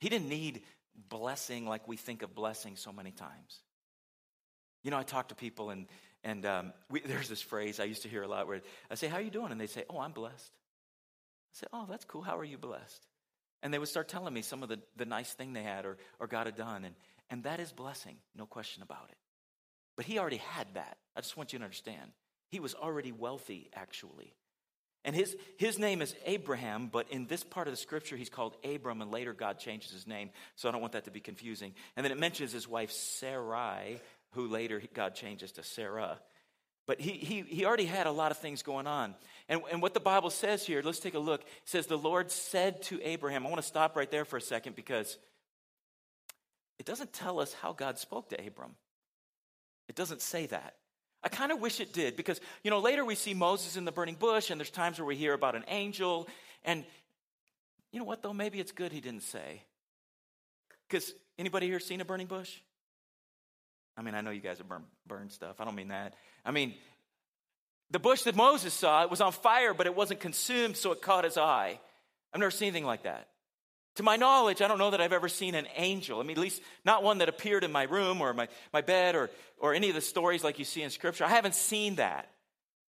He 0.00 0.08
didn't 0.08 0.28
need 0.28 0.62
blessing 1.08 1.66
like 1.66 1.88
we 1.88 1.96
think 1.96 2.22
of 2.22 2.34
blessing 2.34 2.76
so 2.76 2.92
many 2.92 3.10
times. 3.10 3.60
You 4.82 4.90
know, 4.90 4.98
I 4.98 5.02
talk 5.02 5.28
to 5.28 5.34
people, 5.34 5.70
and, 5.70 5.86
and 6.22 6.44
um, 6.44 6.72
we, 6.90 7.00
there's 7.06 7.28
this 7.28 7.40
phrase 7.40 7.80
I 7.80 7.84
used 7.84 8.02
to 8.02 8.08
hear 8.08 8.22
a 8.22 8.28
lot 8.28 8.46
where 8.46 8.60
I 8.90 8.94
say, 8.94 9.08
How 9.08 9.16
are 9.16 9.22
you 9.22 9.30
doing? 9.30 9.50
And 9.50 9.60
they 9.60 9.66
say, 9.66 9.84
Oh, 9.88 10.00
I'm 10.00 10.12
blessed. 10.12 10.52
Say, 11.54 11.66
Oh, 11.72 11.86
that's 11.88 12.04
cool. 12.04 12.22
How 12.22 12.38
are 12.38 12.44
you 12.44 12.58
blessed? 12.58 13.06
And 13.62 13.72
they 13.72 13.78
would 13.78 13.88
start 13.88 14.08
telling 14.08 14.34
me 14.34 14.42
some 14.42 14.62
of 14.62 14.68
the, 14.68 14.78
the 14.96 15.06
nice 15.06 15.32
thing 15.32 15.54
they 15.54 15.62
had 15.62 15.86
or, 15.86 15.96
or 16.20 16.28
had 16.30 16.54
done. 16.54 16.84
And, 16.84 16.94
and 17.30 17.44
that 17.44 17.60
is 17.60 17.72
blessing, 17.72 18.16
no 18.36 18.44
question 18.44 18.82
about 18.82 19.06
it. 19.10 19.16
But 19.96 20.04
he 20.04 20.18
already 20.18 20.42
had 20.52 20.66
that. 20.74 20.98
I 21.16 21.22
just 21.22 21.36
want 21.36 21.52
you 21.52 21.58
to 21.58 21.64
understand. 21.64 22.10
He 22.50 22.60
was 22.60 22.74
already 22.74 23.12
wealthy, 23.12 23.70
actually. 23.74 24.34
And 25.04 25.14
his, 25.14 25.36
his 25.56 25.78
name 25.78 26.02
is 26.02 26.14
Abraham, 26.26 26.88
but 26.90 27.10
in 27.10 27.26
this 27.26 27.44
part 27.44 27.66
of 27.66 27.72
the 27.72 27.78
scripture, 27.78 28.16
he's 28.16 28.30
called 28.30 28.56
Abram, 28.64 29.02
and 29.02 29.10
later 29.10 29.32
God 29.32 29.58
changes 29.58 29.92
his 29.92 30.06
name. 30.06 30.30
So 30.56 30.68
I 30.68 30.72
don't 30.72 30.80
want 30.80 30.94
that 30.94 31.04
to 31.04 31.10
be 31.10 31.20
confusing. 31.20 31.74
And 31.96 32.04
then 32.04 32.12
it 32.12 32.18
mentions 32.18 32.52
his 32.52 32.68
wife 32.68 32.90
Sarai, 32.90 34.00
who 34.32 34.48
later 34.48 34.82
God 34.94 35.14
changes 35.14 35.52
to 35.52 35.62
Sarah. 35.62 36.18
But 36.86 37.00
he, 37.00 37.12
he, 37.12 37.42
he 37.42 37.64
already 37.64 37.86
had 37.86 38.06
a 38.06 38.12
lot 38.12 38.30
of 38.30 38.38
things 38.38 38.62
going 38.62 38.86
on. 38.86 39.14
And, 39.48 39.62
and 39.72 39.80
what 39.80 39.94
the 39.94 40.00
Bible 40.00 40.30
says 40.30 40.66
here, 40.66 40.82
let's 40.84 40.98
take 40.98 41.14
a 41.14 41.18
look. 41.18 41.40
It 41.40 41.48
says, 41.64 41.86
The 41.86 41.96
Lord 41.96 42.30
said 42.30 42.82
to 42.84 43.00
Abraham, 43.02 43.46
I 43.46 43.50
want 43.50 43.62
to 43.62 43.66
stop 43.66 43.96
right 43.96 44.10
there 44.10 44.24
for 44.24 44.36
a 44.36 44.40
second 44.40 44.76
because 44.76 45.16
it 46.78 46.86
doesn't 46.86 47.12
tell 47.12 47.40
us 47.40 47.54
how 47.54 47.72
God 47.72 47.98
spoke 47.98 48.28
to 48.30 48.46
Abram. 48.46 48.74
It 49.88 49.96
doesn't 49.96 50.20
say 50.20 50.46
that. 50.46 50.74
I 51.22 51.28
kind 51.28 51.52
of 51.52 51.60
wish 51.60 51.80
it 51.80 51.94
did 51.94 52.16
because, 52.16 52.38
you 52.62 52.70
know, 52.70 52.80
later 52.80 53.02
we 53.02 53.14
see 53.14 53.32
Moses 53.32 53.76
in 53.76 53.86
the 53.86 53.92
burning 53.92 54.16
bush 54.16 54.50
and 54.50 54.60
there's 54.60 54.70
times 54.70 54.98
where 54.98 55.06
we 55.06 55.16
hear 55.16 55.32
about 55.32 55.56
an 55.56 55.64
angel. 55.68 56.28
And 56.64 56.84
you 57.92 57.98
know 57.98 58.04
what, 58.04 58.22
though? 58.22 58.34
Maybe 58.34 58.60
it's 58.60 58.72
good 58.72 58.92
he 58.92 59.00
didn't 59.00 59.22
say. 59.22 59.62
Because 60.86 61.14
anybody 61.38 61.66
here 61.66 61.80
seen 61.80 62.02
a 62.02 62.04
burning 62.04 62.26
bush? 62.26 62.60
I 63.96 64.02
mean, 64.02 64.14
I 64.14 64.20
know 64.20 64.30
you 64.30 64.40
guys 64.40 64.58
have 64.58 64.66
burned, 65.06 65.32
stuff. 65.32 65.60
I 65.60 65.64
don't 65.64 65.74
mean 65.74 65.88
that. 65.88 66.14
I 66.44 66.50
mean, 66.50 66.74
the 67.90 67.98
bush 67.98 68.22
that 68.22 68.34
Moses 68.34 68.74
saw, 68.74 69.04
it 69.04 69.10
was 69.10 69.20
on 69.20 69.32
fire, 69.32 69.72
but 69.72 69.86
it 69.86 69.94
wasn't 69.94 70.20
consumed, 70.20 70.76
so 70.76 70.92
it 70.92 71.00
caught 71.00 71.24
his 71.24 71.36
eye. 71.36 71.78
I've 72.32 72.40
never 72.40 72.50
seen 72.50 72.68
anything 72.68 72.86
like 72.86 73.04
that. 73.04 73.28
To 73.96 74.02
my 74.02 74.16
knowledge, 74.16 74.60
I 74.60 74.66
don't 74.66 74.78
know 74.78 74.90
that 74.90 75.00
I've 75.00 75.12
ever 75.12 75.28
seen 75.28 75.54
an 75.54 75.68
angel. 75.76 76.18
I 76.18 76.24
mean, 76.24 76.36
at 76.36 76.42
least 76.42 76.60
not 76.84 77.04
one 77.04 77.18
that 77.18 77.28
appeared 77.28 77.62
in 77.62 77.70
my 77.70 77.84
room 77.84 78.20
or 78.20 78.34
my, 78.34 78.48
my 78.72 78.80
bed 78.80 79.14
or, 79.14 79.30
or 79.58 79.72
any 79.72 79.88
of 79.88 79.94
the 79.94 80.00
stories 80.00 80.42
like 80.42 80.58
you 80.58 80.64
see 80.64 80.82
in 80.82 80.90
Scripture. 80.90 81.24
I 81.24 81.28
haven't 81.28 81.54
seen 81.54 81.96
that. 81.96 82.28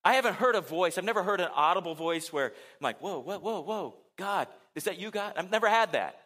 I 0.04 0.14
haven't 0.14 0.34
heard 0.34 0.54
a 0.54 0.60
voice. 0.60 0.96
I've 0.96 1.04
never 1.04 1.24
heard 1.24 1.40
an 1.40 1.48
audible 1.52 1.96
voice 1.96 2.32
where 2.32 2.46
I'm 2.46 2.82
like, 2.82 3.00
whoa, 3.00 3.18
whoa, 3.18 3.38
whoa, 3.38 3.60
whoa, 3.62 3.94
God, 4.16 4.46
is 4.76 4.84
that 4.84 5.00
you, 5.00 5.10
God? 5.10 5.32
I've 5.36 5.50
never 5.50 5.68
had 5.68 5.92
that. 5.92 6.20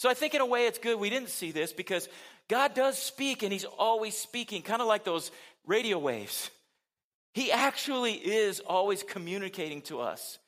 So 0.00 0.08
I 0.08 0.14
think 0.14 0.32
in 0.32 0.40
a 0.40 0.46
way 0.46 0.64
it's 0.64 0.78
good 0.78 0.98
we 0.98 1.10
didn't 1.10 1.28
see 1.28 1.50
this 1.50 1.74
because 1.74 2.08
God 2.48 2.72
does 2.72 2.96
speak 2.96 3.42
and 3.42 3.52
He's 3.52 3.66
always 3.66 4.16
speaking, 4.16 4.62
kind 4.62 4.80
of 4.80 4.88
like 4.88 5.04
those 5.04 5.30
radio 5.66 5.98
waves. 5.98 6.50
He 7.34 7.52
actually 7.52 8.14
is 8.14 8.60
always 8.60 9.02
communicating 9.02 9.82
to 9.82 10.00
us. 10.00 10.38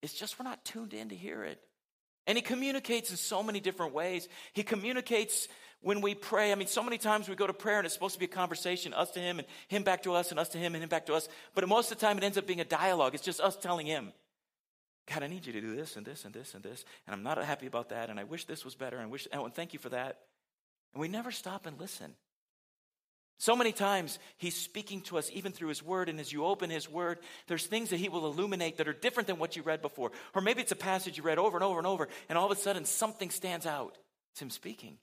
It's 0.00 0.14
just 0.14 0.38
we're 0.38 0.44
not 0.44 0.64
tuned 0.64 0.94
in 0.94 1.10
to 1.10 1.14
hear 1.14 1.44
it. 1.44 1.60
And 2.26 2.38
he 2.38 2.40
communicates 2.40 3.10
in 3.10 3.18
so 3.18 3.42
many 3.42 3.60
different 3.60 3.92
ways. 3.92 4.26
He 4.54 4.62
communicates 4.62 5.48
when 5.82 6.00
we 6.00 6.14
pray. 6.14 6.50
I 6.50 6.54
mean, 6.54 6.66
so 6.66 6.82
many 6.82 6.96
times 6.96 7.28
we 7.28 7.34
go 7.34 7.46
to 7.46 7.52
prayer 7.52 7.76
and 7.76 7.84
it's 7.84 7.92
supposed 7.92 8.14
to 8.14 8.18
be 8.18 8.24
a 8.24 8.28
conversation, 8.28 8.94
us 8.94 9.10
to 9.10 9.20
him 9.20 9.38
and 9.38 9.46
him 9.68 9.82
back 9.82 10.04
to 10.04 10.14
us 10.14 10.30
and 10.30 10.40
us 10.40 10.48
to 10.50 10.58
him 10.58 10.74
and 10.74 10.82
him 10.82 10.88
back 10.88 11.04
to 11.06 11.14
us. 11.14 11.28
But 11.54 11.68
most 11.68 11.92
of 11.92 11.98
the 11.98 12.06
time 12.06 12.16
it 12.16 12.24
ends 12.24 12.38
up 12.38 12.46
being 12.46 12.60
a 12.60 12.64
dialogue. 12.64 13.14
It's 13.14 13.22
just 13.22 13.42
us 13.42 13.54
telling 13.54 13.86
him, 13.86 14.14
God, 15.12 15.22
I 15.22 15.26
need 15.26 15.46
you 15.46 15.52
to 15.52 15.60
do 15.60 15.76
this 15.76 15.96
and 15.96 16.06
this 16.06 16.24
and 16.24 16.32
this 16.32 16.54
and 16.54 16.62
this. 16.62 16.84
And 17.06 17.14
I'm 17.14 17.22
not 17.22 17.42
happy 17.44 17.66
about 17.66 17.90
that. 17.90 18.10
And 18.10 18.18
I 18.18 18.24
wish 18.24 18.44
this 18.44 18.64
was 18.64 18.74
better. 18.74 18.98
And 18.98 19.10
wish, 19.10 19.28
oh, 19.32 19.44
and 19.44 19.54
thank 19.54 19.72
you 19.72 19.78
for 19.78 19.90
that. 19.90 20.18
And 20.94 21.00
we 21.00 21.08
never 21.08 21.30
stop 21.30 21.66
and 21.66 21.78
listen. 21.78 22.14
So 23.38 23.56
many 23.56 23.72
times 23.72 24.18
he's 24.36 24.56
speaking 24.56 25.00
to 25.02 25.18
us 25.18 25.30
even 25.32 25.52
through 25.52 25.68
his 25.68 25.82
word, 25.82 26.08
and 26.08 26.20
as 26.20 26.32
you 26.32 26.44
open 26.44 26.70
his 26.70 26.88
word, 26.88 27.18
there's 27.48 27.66
things 27.66 27.90
that 27.90 27.98
he 27.98 28.08
will 28.08 28.26
illuminate 28.26 28.78
that 28.78 28.88
are 28.88 28.92
different 28.92 29.26
than 29.26 29.38
what 29.38 29.56
you 29.56 29.62
read 29.62 29.82
before. 29.82 30.12
Or 30.34 30.40
maybe 30.40 30.62
it's 30.62 30.72
a 30.72 30.76
passage 30.76 31.16
you 31.16 31.24
read 31.24 31.38
over 31.38 31.56
and 31.56 31.64
over 31.64 31.78
and 31.78 31.86
over, 31.86 32.08
and 32.28 32.38
all 32.38 32.50
of 32.50 32.56
a 32.56 32.60
sudden 32.60 32.84
something 32.84 33.30
stands 33.30 33.66
out. 33.66 33.98
It's 34.32 34.42
him 34.42 34.50
speaking. 34.50 34.98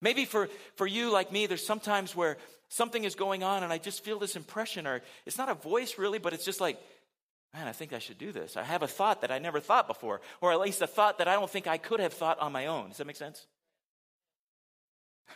Maybe 0.00 0.26
for, 0.26 0.48
for 0.76 0.86
you, 0.86 1.10
like 1.10 1.32
me, 1.32 1.46
there's 1.46 1.66
sometimes 1.66 2.14
where 2.14 2.36
something 2.68 3.04
is 3.04 3.14
going 3.14 3.42
on, 3.42 3.62
and 3.62 3.72
I 3.72 3.78
just 3.78 4.04
feel 4.04 4.18
this 4.18 4.36
impression, 4.36 4.86
or 4.86 5.02
it's 5.24 5.38
not 5.38 5.48
a 5.48 5.54
voice 5.54 5.98
really, 5.98 6.18
but 6.18 6.32
it's 6.32 6.44
just 6.44 6.60
like, 6.60 6.78
man, 7.56 7.66
I 7.66 7.72
think 7.72 7.94
I 7.94 7.98
should 7.98 8.18
do 8.18 8.32
this. 8.32 8.56
I 8.56 8.62
have 8.62 8.82
a 8.82 8.86
thought 8.86 9.22
that 9.22 9.32
I 9.32 9.38
never 9.38 9.60
thought 9.60 9.88
before, 9.88 10.20
or 10.42 10.52
at 10.52 10.60
least 10.60 10.82
a 10.82 10.86
thought 10.86 11.18
that 11.18 11.28
I 11.28 11.34
don't 11.34 11.50
think 11.50 11.66
I 11.66 11.78
could 11.78 12.00
have 12.00 12.12
thought 12.12 12.38
on 12.38 12.52
my 12.52 12.66
own. 12.66 12.88
Does 12.88 12.98
that 12.98 13.06
make 13.06 13.16
sense? 13.16 13.46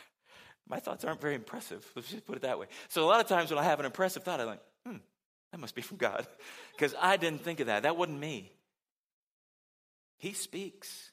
my 0.69 0.81
thoughts 0.81 1.03
aren't 1.05 1.23
very 1.23 1.35
impressive. 1.35 1.85
Let's 1.97 2.11
just 2.11 2.27
put 2.27 2.37
it 2.37 2.43
that 2.43 2.59
way. 2.59 2.67
So 2.89 3.03
a 3.05 3.09
lot 3.09 3.21
of 3.21 3.27
times 3.27 3.51
when 3.51 3.59
I 3.59 3.65
have 3.65 3.81
an 3.81 3.87
impressive 3.87 4.23
thought, 4.23 4.39
I'm 4.39 4.47
like, 4.49 4.61
hmm, 4.87 4.97
that 5.51 5.61
must 5.61 5.75
be 5.75 5.83
from 5.83 5.97
God. 5.97 6.27
Because 6.77 6.95
I 6.99 7.19
didn't 7.19 7.43
think 7.43 7.61
of 7.61 7.67
that. 7.67 7.83
That 7.83 7.99
wasn't 7.99 8.21
me. 8.21 8.51
He 10.17 10.33
speaks. 10.33 11.11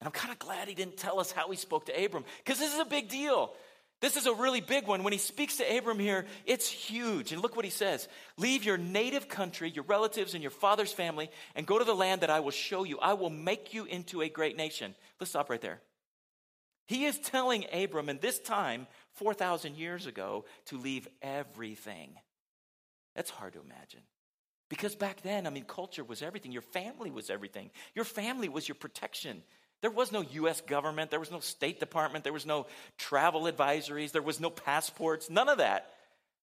And 0.00 0.06
I'm 0.06 0.12
kind 0.12 0.32
of 0.32 0.38
glad 0.38 0.66
he 0.66 0.74
didn't 0.74 0.96
tell 0.96 1.20
us 1.20 1.30
how 1.30 1.50
he 1.50 1.56
spoke 1.58 1.86
to 1.86 2.04
Abram, 2.04 2.24
because 2.42 2.58
this 2.58 2.72
is 2.72 2.80
a 2.80 2.86
big 2.86 3.10
deal. 3.10 3.52
This 4.00 4.16
is 4.16 4.26
a 4.26 4.34
really 4.34 4.60
big 4.60 4.86
one. 4.86 5.02
When 5.02 5.12
he 5.12 5.18
speaks 5.18 5.56
to 5.56 5.76
Abram 5.76 5.98
here, 5.98 6.26
it's 6.46 6.68
huge. 6.68 7.32
And 7.32 7.42
look 7.42 7.56
what 7.56 7.64
he 7.64 7.70
says 7.70 8.08
Leave 8.36 8.64
your 8.64 8.78
native 8.78 9.28
country, 9.28 9.70
your 9.70 9.84
relatives, 9.84 10.34
and 10.34 10.42
your 10.42 10.52
father's 10.52 10.92
family, 10.92 11.30
and 11.56 11.66
go 11.66 11.78
to 11.78 11.84
the 11.84 11.94
land 11.94 12.20
that 12.20 12.30
I 12.30 12.40
will 12.40 12.52
show 12.52 12.84
you. 12.84 12.98
I 13.00 13.14
will 13.14 13.30
make 13.30 13.74
you 13.74 13.84
into 13.84 14.22
a 14.22 14.28
great 14.28 14.56
nation. 14.56 14.94
Let's 15.18 15.30
stop 15.30 15.50
right 15.50 15.60
there. 15.60 15.80
He 16.86 17.04
is 17.04 17.18
telling 17.18 17.66
Abram 17.72 18.08
in 18.08 18.18
this 18.18 18.38
time, 18.38 18.86
4,000 19.16 19.76
years 19.76 20.06
ago, 20.06 20.46
to 20.66 20.78
leave 20.78 21.06
everything. 21.20 22.14
That's 23.14 23.30
hard 23.30 23.52
to 23.54 23.60
imagine. 23.60 24.00
Because 24.70 24.94
back 24.94 25.22
then, 25.22 25.46
I 25.46 25.50
mean, 25.50 25.64
culture 25.64 26.04
was 26.04 26.22
everything. 26.22 26.52
Your 26.52 26.62
family 26.62 27.10
was 27.10 27.30
everything. 27.30 27.70
Your 27.94 28.04
family 28.04 28.48
was 28.48 28.68
your 28.68 28.74
protection. 28.74 29.42
There 29.80 29.90
was 29.90 30.10
no 30.10 30.22
US 30.22 30.60
government, 30.60 31.10
there 31.10 31.20
was 31.20 31.30
no 31.30 31.40
State 31.40 31.78
Department, 31.78 32.24
there 32.24 32.32
was 32.32 32.46
no 32.46 32.66
travel 32.96 33.42
advisories, 33.42 34.12
there 34.12 34.22
was 34.22 34.40
no 34.40 34.50
passports, 34.50 35.30
none 35.30 35.48
of 35.48 35.58
that. 35.58 35.90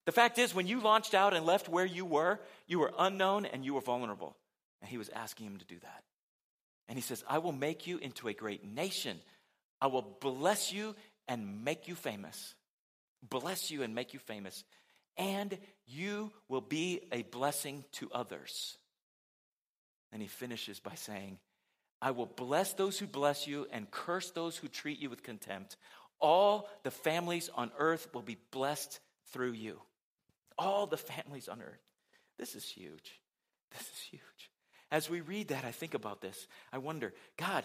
The 0.06 0.12
fact 0.12 0.38
is, 0.38 0.54
when 0.54 0.68
you 0.68 0.80
launched 0.80 1.14
out 1.14 1.34
and 1.34 1.46
left 1.46 1.68
where 1.68 1.86
you 1.86 2.06
were, 2.06 2.40
you 2.68 2.80
were 2.80 2.94
unknown 2.98 3.46
and 3.46 3.66
you 3.66 3.74
were 3.74 3.82
vulnerable. 3.82 4.38
And 4.82 4.90
he 4.90 4.98
was 4.98 5.10
asking 5.10 5.48
him 5.48 5.58
to 5.58 5.66
do 5.66 5.80
that. 5.80 6.04
And 6.88 6.98
he 6.98 7.02
says, 7.02 7.24
I 7.28 7.40
will 7.40 7.52
make 7.52 7.88
you 7.88 7.98
into 7.98 8.28
a 8.28 8.34
great 8.34 8.64
nation. 8.64 9.20
I 9.82 9.88
will 9.88 10.18
bless 10.22 10.72
you 10.72 10.96
and 11.28 11.64
make 11.66 11.88
you 11.88 11.96
famous. 11.96 12.54
Bless 13.28 13.72
you 13.72 13.82
and 13.82 13.96
make 13.96 14.14
you 14.14 14.20
famous. 14.20 14.64
And 15.18 15.58
you 15.88 16.32
will 16.48 16.62
be 16.62 17.02
a 17.12 17.24
blessing 17.24 17.84
to 17.94 18.10
others. 18.14 18.78
And 20.12 20.22
he 20.22 20.28
finishes 20.28 20.80
by 20.80 20.94
saying, 20.96 21.40
I 22.02 22.12
will 22.12 22.26
bless 22.26 22.74
those 22.74 23.00
who 23.00 23.08
bless 23.08 23.48
you 23.48 23.68
and 23.72 23.90
curse 23.90 24.32
those 24.32 24.58
who 24.58 24.68
treat 24.68 25.00
you 25.00 25.10
with 25.10 25.24
contempt. 25.24 25.78
All 26.20 26.70
the 26.84 26.92
families 26.92 27.50
on 27.56 27.72
earth 27.78 28.08
will 28.14 28.22
be 28.22 28.38
blessed 28.52 29.00
through 29.32 29.54
you. 29.54 29.82
All 30.58 30.88
the 30.88 30.98
families 30.98 31.48
on 31.48 31.62
earth. 31.62 31.82
This 32.38 32.56
is 32.56 32.68
huge. 32.68 33.20
This 33.72 33.82
is 33.82 34.00
huge. 34.12 34.22
As 34.92 35.10
we 35.10 35.22
read 35.22 35.50
that, 35.50 35.66
I 35.66 35.72
think 35.72 35.94
about 35.94 36.22
this. 36.22 36.48
I 36.72 36.78
wonder, 36.78 37.14
God, 37.38 37.64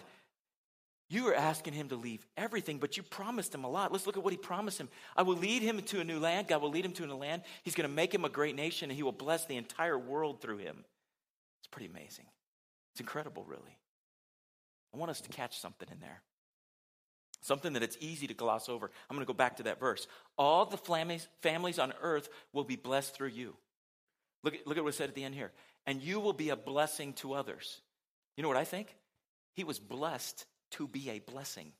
you 1.09 1.27
are 1.27 1.35
asking 1.35 1.73
him 1.73 1.89
to 1.89 1.95
leave 1.95 2.25
everything, 2.37 2.77
but 2.77 2.97
you 2.97 3.03
promised 3.03 3.53
him 3.53 3.63
a 3.63 3.69
lot. 3.69 3.91
Let's 3.91 4.07
look 4.07 4.17
at 4.17 4.23
what 4.23 4.33
he 4.33 4.37
promised 4.37 4.79
him. 4.79 4.89
I 5.15 5.23
will 5.23 5.35
lead 5.35 5.61
him 5.61 5.81
to 5.81 5.99
a 5.99 6.03
new 6.03 6.19
land. 6.19 6.47
God 6.47 6.61
will 6.61 6.69
lead 6.69 6.85
him 6.85 6.93
to 6.93 7.03
a 7.03 7.07
new 7.07 7.15
land. 7.15 7.43
He's 7.63 7.75
going 7.75 7.89
to 7.89 7.93
make 7.93 8.13
him 8.13 8.25
a 8.25 8.29
great 8.29 8.55
nation, 8.55 8.89
and 8.89 8.95
he 8.95 9.03
will 9.03 9.11
bless 9.11 9.45
the 9.45 9.57
entire 9.57 9.99
world 9.99 10.41
through 10.41 10.57
him. 10.57 10.85
It's 11.59 11.67
pretty 11.69 11.87
amazing. 11.87 12.25
It's 12.93 13.01
incredible, 13.01 13.43
really. 13.45 13.77
I 14.93 14.97
want 14.97 15.11
us 15.11 15.21
to 15.21 15.29
catch 15.29 15.59
something 15.59 15.87
in 15.91 15.99
there. 15.99 16.21
Something 17.41 17.73
that 17.73 17.83
it's 17.83 17.97
easy 17.99 18.27
to 18.27 18.33
gloss 18.33 18.69
over. 18.69 18.91
I'm 19.09 19.15
going 19.15 19.25
to 19.25 19.31
go 19.31 19.35
back 19.35 19.57
to 19.57 19.63
that 19.63 19.79
verse. 19.79 20.07
All 20.37 20.65
the 20.65 20.77
families, 20.77 21.79
on 21.79 21.93
earth 22.01 22.29
will 22.53 22.63
be 22.63 22.75
blessed 22.75 23.15
through 23.15 23.29
you. 23.29 23.55
Look, 24.43 24.55
look 24.65 24.77
at 24.77 24.83
what 24.83 24.93
it 24.93 24.97
said 24.97 25.09
at 25.09 25.15
the 25.15 25.23
end 25.23 25.35
here. 25.35 25.51
And 25.87 26.01
you 26.01 26.19
will 26.19 26.33
be 26.33 26.49
a 26.49 26.55
blessing 26.55 27.13
to 27.13 27.33
others. 27.33 27.81
You 28.37 28.43
know 28.43 28.47
what 28.47 28.57
I 28.57 28.63
think? 28.63 28.95
He 29.53 29.63
was 29.63 29.79
blessed 29.79 30.45
to 30.71 30.87
be 30.87 31.09
a 31.09 31.19
blessing. 31.19 31.71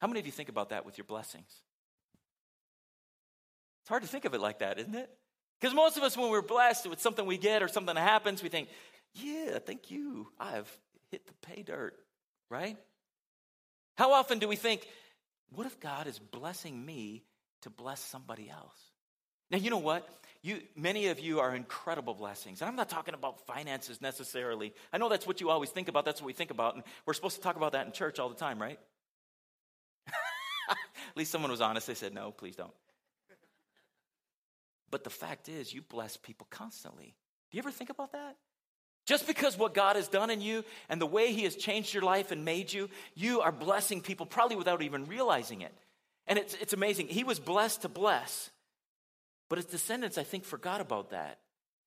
How 0.00 0.08
many 0.08 0.20
of 0.20 0.26
you 0.26 0.32
think 0.32 0.48
about 0.48 0.70
that 0.70 0.84
with 0.84 0.98
your 0.98 1.04
blessings? 1.04 1.50
It's 3.82 3.88
hard 3.88 4.02
to 4.02 4.08
think 4.08 4.24
of 4.24 4.34
it 4.34 4.40
like 4.40 4.58
that, 4.58 4.78
isn't 4.78 4.94
it? 4.94 5.10
Because 5.60 5.74
most 5.74 5.96
of 5.96 6.02
us, 6.02 6.16
when 6.16 6.30
we're 6.30 6.42
blessed 6.42 6.88
with 6.88 7.00
something 7.00 7.24
we 7.24 7.38
get 7.38 7.62
or 7.62 7.68
something 7.68 7.94
that 7.94 8.00
happens, 8.00 8.42
we 8.42 8.48
think, 8.48 8.68
yeah, 9.22 9.58
thank 9.58 9.90
you. 9.90 10.28
I've 10.38 10.70
hit 11.10 11.26
the 11.26 11.34
pay 11.46 11.62
dirt, 11.62 11.94
right? 12.50 12.76
How 13.96 14.12
often 14.12 14.38
do 14.38 14.48
we 14.48 14.56
think, 14.56 14.86
what 15.50 15.66
if 15.66 15.80
God 15.80 16.06
is 16.06 16.18
blessing 16.18 16.84
me 16.84 17.24
to 17.62 17.70
bless 17.70 18.00
somebody 18.00 18.48
else? 18.48 18.78
Now, 19.50 19.58
you 19.58 19.70
know 19.70 19.78
what? 19.78 20.08
You, 20.42 20.60
many 20.76 21.08
of 21.08 21.18
you 21.18 21.40
are 21.40 21.54
incredible 21.54 22.14
blessings. 22.14 22.60
And 22.60 22.68
I'm 22.68 22.76
not 22.76 22.88
talking 22.88 23.14
about 23.14 23.44
finances 23.46 24.00
necessarily. 24.00 24.72
I 24.92 24.98
know 24.98 25.08
that's 25.08 25.26
what 25.26 25.40
you 25.40 25.50
always 25.50 25.70
think 25.70 25.88
about. 25.88 26.04
That's 26.04 26.20
what 26.20 26.26
we 26.26 26.32
think 26.32 26.50
about. 26.50 26.74
And 26.74 26.84
we're 27.06 27.14
supposed 27.14 27.36
to 27.36 27.42
talk 27.42 27.56
about 27.56 27.72
that 27.72 27.86
in 27.86 27.92
church 27.92 28.18
all 28.18 28.28
the 28.28 28.36
time, 28.36 28.60
right? 28.60 28.78
At 30.70 31.16
least 31.16 31.32
someone 31.32 31.50
was 31.50 31.60
honest. 31.60 31.86
They 31.86 31.94
said, 31.94 32.14
no, 32.14 32.30
please 32.30 32.54
don't. 32.54 32.72
But 34.90 35.04
the 35.04 35.10
fact 35.10 35.48
is, 35.48 35.72
you 35.74 35.82
bless 35.82 36.16
people 36.16 36.46
constantly. 36.50 37.14
Do 37.50 37.56
you 37.56 37.62
ever 37.62 37.70
think 37.70 37.90
about 37.90 38.12
that? 38.12 38.36
Just 39.08 39.26
because 39.26 39.56
what 39.56 39.72
God 39.72 39.96
has 39.96 40.06
done 40.06 40.28
in 40.28 40.42
you 40.42 40.66
and 40.90 41.00
the 41.00 41.06
way 41.06 41.32
He 41.32 41.44
has 41.44 41.56
changed 41.56 41.94
your 41.94 42.02
life 42.02 42.30
and 42.30 42.44
made 42.44 42.70
you, 42.70 42.90
you 43.14 43.40
are 43.40 43.50
blessing 43.50 44.02
people 44.02 44.26
probably 44.26 44.54
without 44.54 44.82
even 44.82 45.06
realizing 45.06 45.62
it. 45.62 45.72
And 46.26 46.38
it's, 46.38 46.52
it's 46.60 46.74
amazing. 46.74 47.08
He 47.08 47.24
was 47.24 47.40
blessed 47.40 47.82
to 47.82 47.88
bless, 47.88 48.50
but 49.48 49.56
his 49.56 49.64
descendants, 49.64 50.18
I 50.18 50.24
think, 50.24 50.44
forgot 50.44 50.82
about 50.82 51.12
that. 51.12 51.38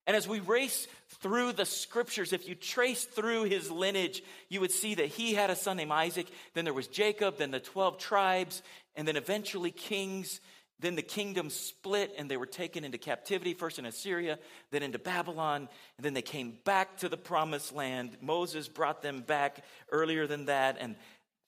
And 0.07 0.17
as 0.17 0.27
we 0.27 0.39
race 0.39 0.87
through 1.21 1.51
the 1.51 1.65
scriptures, 1.65 2.33
if 2.33 2.49
you 2.49 2.55
trace 2.55 3.03
through 3.03 3.43
his 3.43 3.69
lineage, 3.69 4.23
you 4.49 4.59
would 4.59 4.71
see 4.71 4.95
that 4.95 5.05
he 5.05 5.35
had 5.35 5.51
a 5.51 5.55
son 5.55 5.77
named 5.77 5.91
Isaac, 5.91 6.25
then 6.55 6.65
there 6.65 6.73
was 6.73 6.87
Jacob, 6.87 7.37
then 7.37 7.51
the 7.51 7.59
12 7.59 7.99
tribes, 7.99 8.63
and 8.95 9.07
then 9.07 9.15
eventually 9.15 9.69
kings. 9.69 10.41
Then 10.81 10.95
the 10.95 11.03
kingdom 11.03 11.51
split 11.51 12.13
and 12.17 12.29
they 12.29 12.37
were 12.37 12.47
taken 12.47 12.83
into 12.83 12.97
captivity, 12.97 13.53
first 13.53 13.77
in 13.77 13.85
Assyria, 13.85 14.39
then 14.71 14.81
into 14.81 14.99
Babylon, 14.99 15.69
and 15.97 16.05
then 16.05 16.15
they 16.15 16.23
came 16.23 16.57
back 16.65 16.97
to 16.97 17.09
the 17.09 17.17
promised 17.17 17.73
land. 17.73 18.17
Moses 18.19 18.67
brought 18.67 19.03
them 19.03 19.21
back 19.21 19.63
earlier 19.91 20.25
than 20.25 20.45
that. 20.45 20.77
And 20.79 20.95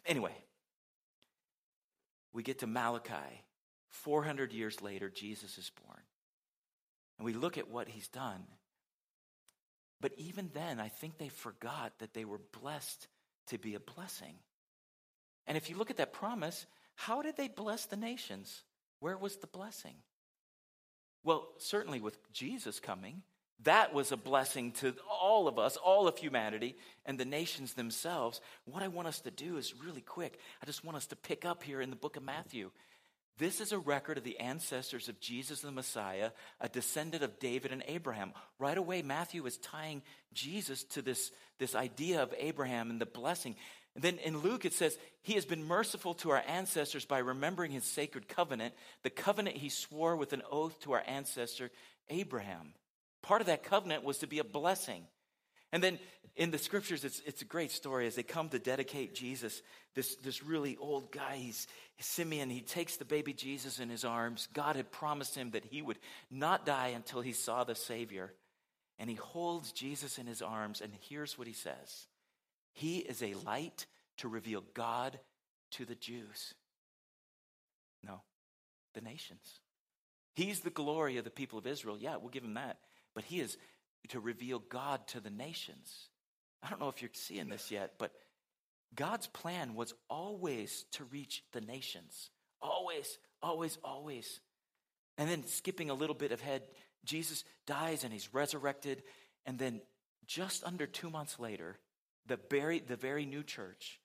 anyway, 0.06 0.36
we 2.32 2.44
get 2.44 2.60
to 2.60 2.68
Malachi. 2.68 3.42
400 3.90 4.54
years 4.54 4.82
later, 4.82 5.10
Jesus 5.10 5.58
is 5.58 5.72
born. 5.84 6.02
And 7.18 7.26
we 7.26 7.34
look 7.34 7.58
at 7.58 7.70
what 7.70 7.88
he's 7.88 8.08
done. 8.08 8.44
But 10.00 10.14
even 10.18 10.52
then, 10.54 10.80
I 10.80 10.90
think 10.90 11.18
they 11.18 11.30
forgot 11.30 11.94
that 12.00 12.14
they 12.14 12.26
were 12.26 12.42
blessed 12.62 13.08
to 13.48 13.58
be 13.58 13.74
a 13.74 13.80
blessing. 13.80 14.36
And 15.48 15.58
if 15.58 15.70
you 15.70 15.78
look 15.78 15.90
at 15.90 15.98
that 15.98 16.14
promise, 16.14 16.66
how 16.96 17.22
did 17.22 17.36
they 17.38 17.48
bless 17.48 17.86
the 17.86 17.96
nations? 17.96 18.62
Where 19.04 19.18
was 19.18 19.36
the 19.36 19.48
blessing? 19.48 19.96
Well, 21.26 21.50
certainly 21.58 22.00
with 22.00 22.18
Jesus 22.32 22.80
coming, 22.80 23.22
that 23.64 23.94
was 23.94 24.14
a 24.14 24.18
blessing 24.18 24.72
to 24.80 24.96
all 25.12 25.50
of 25.50 25.60
us, 25.60 25.76
all 25.76 26.08
of 26.08 26.18
humanity, 26.18 26.78
and 27.06 27.20
the 27.20 27.26
nations 27.26 27.74
themselves. 27.74 28.40
What 28.64 28.82
I 28.82 28.88
want 28.88 29.10
us 29.10 29.20
to 29.22 29.32
do 29.32 29.58
is 29.58 29.74
really 29.76 30.00
quick. 30.00 30.40
I 30.62 30.66
just 30.66 30.86
want 30.86 30.96
us 30.96 31.08
to 31.08 31.18
pick 31.18 31.44
up 31.44 31.64
here 31.64 31.82
in 31.82 31.90
the 31.90 31.98
book 31.98 32.16
of 32.16 32.24
Matthew. 32.24 32.72
This 33.38 33.60
is 33.60 33.74
a 33.74 33.78
record 33.78 34.18
of 34.18 34.24
the 34.24 34.40
ancestors 34.40 35.10
of 35.10 35.20
Jesus 35.20 35.60
the 35.60 35.72
Messiah, 35.72 36.30
a 36.62 36.70
descendant 36.70 37.24
of 37.24 37.40
David 37.40 37.74
and 37.74 37.84
Abraham. 37.88 38.32
Right 38.58 38.78
away, 38.78 39.02
Matthew 39.02 39.46
is 39.46 39.58
tying 39.58 40.02
Jesus 40.32 40.86
to 40.86 41.02
this, 41.02 41.30
this 41.60 41.76
idea 41.76 42.24
of 42.24 42.34
Abraham 42.38 42.90
and 42.90 43.02
the 43.02 43.06
blessing. 43.06 43.58
And 43.96 44.04
then 44.04 44.18
in 44.20 44.40
Luke, 44.40 44.66
it 44.66 44.74
says, 44.74 44.98
He 45.22 45.34
has 45.34 45.46
been 45.46 45.64
merciful 45.64 46.16
to 46.16 46.32
our 46.32 46.44
ancestors 46.48 47.06
by 47.06 47.20
remembering 47.20 47.72
His 47.72 47.84
sacred 47.84 48.28
covenant, 48.28 48.74
the 49.04 49.10
covenant 49.10 49.58
He 49.58 49.70
swore 49.70 50.16
with 50.16 50.34
an 50.34 50.42
oath 50.52 50.80
to 50.82 50.94
our 50.94 51.04
ancestor 51.06 51.70
Abraham. 52.10 52.74
Part 53.22 53.42
of 53.42 53.48
that 53.48 53.64
covenant 53.64 54.04
was 54.04 54.20
to 54.20 54.28
be 54.28 54.40
a 54.40 54.44
blessing. 54.44 55.04
And 55.72 55.84
then 55.84 55.98
in 56.36 56.52
the 56.52 56.58
scriptures, 56.58 57.04
it's, 57.04 57.22
it's 57.26 57.42
a 57.42 57.46
great 57.46 57.72
story 57.72 58.06
as 58.06 58.16
they 58.16 58.24
come 58.24 58.50
to 58.50 58.60
dedicate 58.60 59.16
Jesus. 59.16 59.62
This, 59.96 60.16
this 60.18 60.44
really 60.44 60.78
old 60.78 61.12
guy, 61.12 61.38
he's 61.38 61.68
Simeon, 62.00 62.50
he 62.50 62.62
takes 62.62 62.98
the 62.98 63.06
baby 63.06 63.34
Jesus 63.34 63.80
in 63.80 63.90
his 63.90 64.04
arms. 64.04 64.48
God 64.54 64.76
had 64.76 64.92
promised 64.92 65.36
him 65.36 65.52
that 65.52 65.66
he 65.66 65.82
would 65.82 66.00
not 66.30 66.66
die 66.66 66.90
until 66.90 67.22
he 67.22 67.32
saw 67.32 67.64
the 67.64 67.76
Savior. 67.76 68.34
And 69.00 69.10
he 69.10 69.16
holds 69.16 69.72
Jesus 69.72 70.18
in 70.18 70.28
his 70.28 70.42
arms, 70.42 70.82
and 70.82 70.92
here's 71.10 71.38
what 71.38 71.48
he 71.48 71.54
says 71.54 72.08
he 72.74 72.98
is 72.98 73.22
a 73.22 73.36
light 73.46 73.86
to 74.18 74.28
reveal 74.28 74.64
God 74.74 75.20
to 75.72 75.86
the 75.86 75.96
Jews. 75.96 76.54
No, 78.04 78.22
the 78.94 79.02
nations. 79.02 79.60
He's 80.36 80.62
the 80.62 80.70
glory 80.70 81.18
of 81.18 81.24
the 81.24 81.30
people 81.30 81.60
of 81.60 81.68
Israel. 81.68 81.98
Yeah, 82.00 82.18
we'll 82.18 82.30
give 82.30 82.44
him 82.44 82.56
that. 82.56 82.78
But 83.14 83.24
he 83.24 83.40
is 83.40 83.58
to 84.10 84.20
reveal 84.20 84.60
God 84.60 85.08
to 85.10 85.20
the 85.20 85.30
nations. 85.30 86.10
I 86.62 86.70
don't 86.70 86.80
know 86.80 86.90
if 86.90 87.02
you're 87.02 87.12
seeing 87.14 87.50
this 87.50 87.72
yet, 87.72 87.94
but 88.00 88.12
God's 88.96 89.28
plan 89.28 89.76
was 89.76 89.94
always 90.10 90.86
to 90.94 91.04
reach 91.06 91.44
the 91.52 91.62
nations. 91.62 92.30
Always, 92.62 93.18
always, 93.42 93.78
always. 93.84 94.40
And 95.18 95.30
then 95.30 95.46
skipping 95.46 95.90
a 95.90 95.96
little 95.96 96.16
bit 96.16 96.32
ahead, 96.32 96.64
Jesus 97.06 97.44
dies 97.68 98.04
and 98.04 98.14
he's 98.14 98.34
resurrected. 98.34 99.04
And 99.46 99.60
then 99.60 99.82
just 100.26 100.64
under 100.64 100.88
two 100.88 101.10
months 101.10 101.40
later, 101.40 101.78
the 102.28 102.40
very, 102.50 102.80
the 102.80 102.96
very 102.96 103.26
new 103.26 103.44
church, 103.44 104.00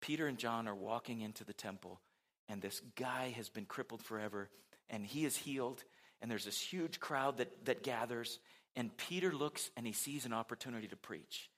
Peter 0.00 0.26
and 0.26 0.38
John 0.38 0.68
are 0.68 0.74
walking 0.74 1.20
into 1.20 1.44
the 1.44 1.52
temple, 1.52 2.00
and 2.48 2.60
this 2.60 2.80
guy 2.96 3.32
has 3.36 3.48
been 3.48 3.64
crippled 3.64 4.02
forever, 4.02 4.50
and 4.90 5.06
he 5.06 5.24
is 5.24 5.36
healed, 5.36 5.82
and 6.20 6.30
there's 6.30 6.44
this 6.44 6.60
huge 6.60 7.00
crowd 7.00 7.38
that, 7.38 7.64
that 7.64 7.82
gathers, 7.82 8.38
and 8.76 8.96
Peter 8.96 9.32
looks 9.32 9.70
and 9.76 9.86
he 9.86 9.92
sees 9.92 10.26
an 10.26 10.32
opportunity 10.32 10.88
to 10.88 10.96
preach. 10.96 11.50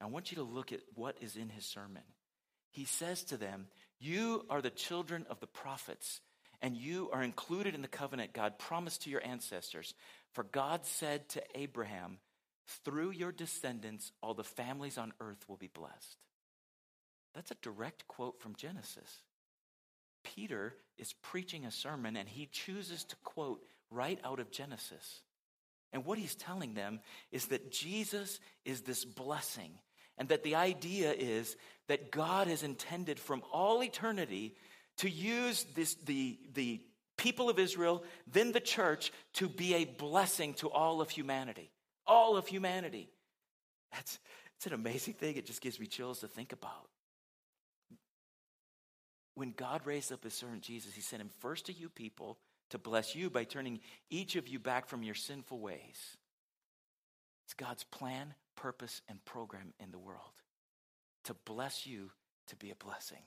I 0.00 0.06
want 0.06 0.32
you 0.32 0.36
to 0.36 0.42
look 0.42 0.72
at 0.72 0.80
what 0.94 1.16
is 1.20 1.36
in 1.36 1.50
his 1.50 1.66
sermon. 1.66 2.02
He 2.70 2.84
says 2.84 3.22
to 3.24 3.36
them, 3.36 3.66
You 3.98 4.46
are 4.48 4.62
the 4.62 4.70
children 4.70 5.26
of 5.28 5.40
the 5.40 5.46
prophets, 5.46 6.20
and 6.62 6.76
you 6.76 7.10
are 7.12 7.22
included 7.22 7.74
in 7.74 7.82
the 7.82 7.88
covenant 7.88 8.32
God 8.32 8.58
promised 8.58 9.02
to 9.02 9.10
your 9.10 9.24
ancestors. 9.24 9.94
For 10.32 10.44
God 10.44 10.86
said 10.86 11.28
to 11.30 11.42
Abraham, 11.54 12.18
through 12.84 13.10
your 13.10 13.32
descendants, 13.32 14.12
all 14.22 14.34
the 14.34 14.44
families 14.44 14.98
on 14.98 15.12
earth 15.20 15.48
will 15.48 15.56
be 15.56 15.70
blessed. 15.72 16.18
That's 17.34 17.50
a 17.50 17.56
direct 17.62 18.06
quote 18.08 18.40
from 18.40 18.54
Genesis. 18.56 19.22
Peter 20.24 20.74
is 20.98 21.12
preaching 21.22 21.64
a 21.64 21.70
sermon 21.70 22.16
and 22.16 22.28
he 22.28 22.46
chooses 22.46 23.04
to 23.04 23.16
quote 23.24 23.62
right 23.90 24.18
out 24.24 24.40
of 24.40 24.50
Genesis. 24.50 25.22
And 25.92 26.04
what 26.04 26.18
he's 26.18 26.34
telling 26.34 26.74
them 26.74 27.00
is 27.32 27.46
that 27.46 27.72
Jesus 27.72 28.38
is 28.64 28.82
this 28.82 29.04
blessing. 29.04 29.72
And 30.18 30.28
that 30.28 30.42
the 30.42 30.56
idea 30.56 31.12
is 31.12 31.56
that 31.88 32.10
God 32.10 32.46
has 32.46 32.62
intended 32.62 33.18
from 33.18 33.42
all 33.52 33.82
eternity 33.82 34.54
to 34.98 35.08
use 35.08 35.64
this, 35.74 35.94
the, 35.94 36.38
the 36.52 36.80
people 37.16 37.48
of 37.48 37.58
Israel, 37.58 38.04
then 38.30 38.52
the 38.52 38.60
church, 38.60 39.12
to 39.34 39.48
be 39.48 39.74
a 39.74 39.84
blessing 39.86 40.54
to 40.54 40.68
all 40.70 41.00
of 41.00 41.08
humanity. 41.08 41.70
All 42.10 42.36
of 42.36 42.48
humanity. 42.48 43.08
That's, 43.92 44.18
it's 44.56 44.66
an 44.66 44.72
amazing 44.72 45.14
thing. 45.14 45.36
It 45.36 45.46
just 45.46 45.60
gives 45.60 45.78
me 45.78 45.86
chills 45.86 46.18
to 46.20 46.26
think 46.26 46.52
about. 46.52 46.88
When 49.36 49.52
God 49.56 49.82
raised 49.84 50.10
up 50.10 50.24
his 50.24 50.34
servant 50.34 50.62
Jesus, 50.62 50.92
he 50.92 51.02
sent 51.02 51.22
him 51.22 51.30
first 51.38 51.66
to 51.66 51.72
you 51.72 51.88
people 51.88 52.36
to 52.70 52.78
bless 52.78 53.14
you 53.14 53.30
by 53.30 53.44
turning 53.44 53.78
each 54.10 54.34
of 54.34 54.48
you 54.48 54.58
back 54.58 54.88
from 54.88 55.04
your 55.04 55.14
sinful 55.14 55.60
ways. 55.60 56.16
It's 57.44 57.54
God's 57.54 57.84
plan, 57.84 58.34
purpose, 58.56 59.02
and 59.08 59.24
program 59.24 59.72
in 59.78 59.92
the 59.92 59.98
world 59.98 60.32
to 61.26 61.34
bless 61.44 61.86
you 61.86 62.10
to 62.48 62.56
be 62.56 62.72
a 62.72 62.74
blessing. 62.74 63.22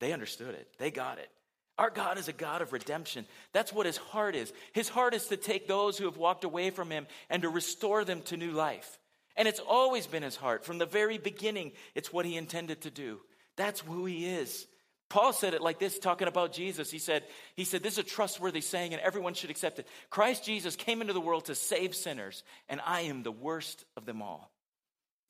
They 0.00 0.12
understood 0.12 0.56
it, 0.56 0.72
they 0.76 0.90
got 0.90 1.18
it. 1.18 1.30
Our 1.78 1.90
God 1.90 2.18
is 2.18 2.28
a 2.28 2.32
God 2.32 2.62
of 2.62 2.72
redemption. 2.72 3.26
That's 3.52 3.72
what 3.72 3.86
his 3.86 3.96
heart 3.96 4.34
is. 4.34 4.52
His 4.72 4.88
heart 4.88 5.14
is 5.14 5.26
to 5.28 5.36
take 5.36 5.66
those 5.66 5.96
who 5.96 6.04
have 6.04 6.16
walked 6.18 6.44
away 6.44 6.70
from 6.70 6.90
him 6.90 7.06
and 7.30 7.42
to 7.42 7.48
restore 7.48 8.04
them 8.04 8.20
to 8.22 8.36
new 8.36 8.52
life. 8.52 8.98
And 9.36 9.48
it's 9.48 9.60
always 9.60 10.06
been 10.06 10.22
his 10.22 10.36
heart. 10.36 10.64
From 10.64 10.78
the 10.78 10.86
very 10.86 11.16
beginning, 11.16 11.72
it's 11.94 12.12
what 12.12 12.26
he 12.26 12.36
intended 12.36 12.82
to 12.82 12.90
do. 12.90 13.20
That's 13.56 13.80
who 13.80 14.04
he 14.04 14.26
is. 14.26 14.66
Paul 15.08 15.32
said 15.32 15.52
it 15.52 15.60
like 15.60 15.78
this, 15.78 15.98
talking 15.98 16.28
about 16.28 16.52
Jesus. 16.52 16.90
He 16.90 16.98
said, 16.98 17.24
he 17.54 17.64
said, 17.64 17.82
This 17.82 17.94
is 17.94 17.98
a 17.98 18.02
trustworthy 18.02 18.62
saying, 18.62 18.94
and 18.94 19.02
everyone 19.02 19.34
should 19.34 19.50
accept 19.50 19.78
it. 19.78 19.86
Christ 20.08 20.44
Jesus 20.44 20.74
came 20.74 21.02
into 21.02 21.12
the 21.12 21.20
world 21.20 21.46
to 21.46 21.54
save 21.54 21.94
sinners, 21.94 22.42
and 22.68 22.80
I 22.84 23.02
am 23.02 23.22
the 23.22 23.30
worst 23.30 23.84
of 23.96 24.06
them 24.06 24.22
all. 24.22 24.50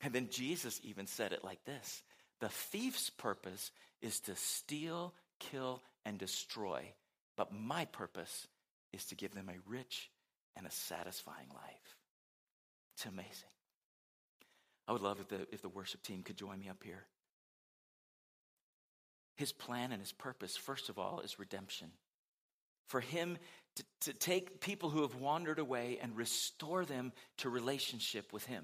And 0.01 0.13
then 0.13 0.29
Jesus 0.29 0.79
even 0.83 1.05
said 1.05 1.33
it 1.33 1.43
like 1.43 1.63
this 1.65 2.01
The 2.39 2.49
thief's 2.49 3.09
purpose 3.09 3.71
is 4.01 4.21
to 4.21 4.35
steal, 4.35 5.13
kill, 5.39 5.81
and 6.05 6.17
destroy, 6.17 6.93
but 7.37 7.53
my 7.53 7.85
purpose 7.85 8.47
is 8.91 9.05
to 9.05 9.15
give 9.15 9.33
them 9.33 9.49
a 9.49 9.69
rich 9.69 10.09
and 10.55 10.67
a 10.67 10.71
satisfying 10.71 11.49
life. 11.53 11.97
It's 12.95 13.05
amazing. 13.05 13.49
I 14.87 14.91
would 14.91 15.01
love 15.01 15.19
if 15.19 15.29
the, 15.29 15.47
if 15.51 15.61
the 15.61 15.69
worship 15.69 16.03
team 16.03 16.23
could 16.23 16.37
join 16.37 16.59
me 16.59 16.69
up 16.69 16.83
here. 16.83 17.05
His 19.35 19.51
plan 19.51 19.91
and 19.91 20.01
his 20.01 20.11
purpose, 20.11 20.55
first 20.55 20.89
of 20.89 20.99
all, 20.99 21.21
is 21.21 21.39
redemption. 21.39 21.89
For 22.87 22.99
him 22.99 23.37
to, 23.75 23.83
to 24.01 24.13
take 24.13 24.61
people 24.61 24.89
who 24.89 25.01
have 25.01 25.15
wandered 25.15 25.57
away 25.57 25.97
and 26.01 26.15
restore 26.15 26.85
them 26.85 27.13
to 27.37 27.49
relationship 27.49 28.31
with 28.31 28.45
him. 28.45 28.63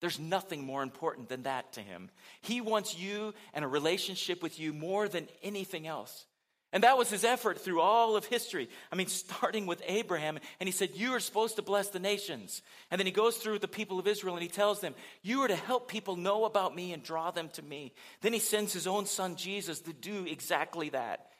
There's 0.00 0.18
nothing 0.20 0.64
more 0.64 0.82
important 0.82 1.28
than 1.28 1.44
that 1.44 1.72
to 1.72 1.80
him. 1.80 2.10
He 2.42 2.60
wants 2.60 2.98
you 2.98 3.34
and 3.54 3.64
a 3.64 3.68
relationship 3.68 4.42
with 4.42 4.60
you 4.60 4.72
more 4.72 5.08
than 5.08 5.28
anything 5.42 5.86
else. 5.86 6.26
And 6.72 6.84
that 6.84 6.98
was 6.98 7.08
his 7.08 7.24
effort 7.24 7.58
through 7.58 7.80
all 7.80 8.14
of 8.14 8.26
history. 8.26 8.68
I 8.92 8.96
mean, 8.96 9.06
starting 9.06 9.64
with 9.64 9.82
Abraham, 9.86 10.38
and 10.60 10.68
he 10.68 10.72
said, 10.72 10.90
You 10.94 11.14
are 11.14 11.20
supposed 11.20 11.56
to 11.56 11.62
bless 11.62 11.88
the 11.88 11.98
nations. 11.98 12.60
And 12.90 12.98
then 12.98 13.06
he 13.06 13.12
goes 13.12 13.38
through 13.38 13.60
the 13.60 13.68
people 13.68 13.98
of 13.98 14.06
Israel 14.06 14.34
and 14.34 14.42
he 14.42 14.50
tells 14.50 14.80
them, 14.80 14.94
You 15.22 15.40
are 15.42 15.48
to 15.48 15.56
help 15.56 15.88
people 15.88 16.16
know 16.16 16.44
about 16.44 16.76
me 16.76 16.92
and 16.92 17.02
draw 17.02 17.30
them 17.30 17.48
to 17.54 17.62
me. 17.62 17.94
Then 18.20 18.34
he 18.34 18.38
sends 18.38 18.74
his 18.74 18.86
own 18.86 19.06
son, 19.06 19.36
Jesus, 19.36 19.80
to 19.80 19.94
do 19.94 20.26
exactly 20.26 20.90
that. 20.90 21.30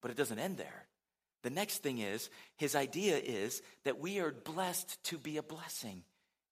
But 0.00 0.12
it 0.12 0.16
doesn't 0.16 0.38
end 0.38 0.58
there. 0.58 0.86
The 1.42 1.50
next 1.50 1.78
thing 1.78 1.98
is, 1.98 2.30
his 2.56 2.76
idea 2.76 3.16
is 3.16 3.62
that 3.84 3.98
we 3.98 4.20
are 4.20 4.30
blessed 4.30 5.02
to 5.04 5.18
be 5.18 5.38
a 5.38 5.42
blessing. 5.42 6.02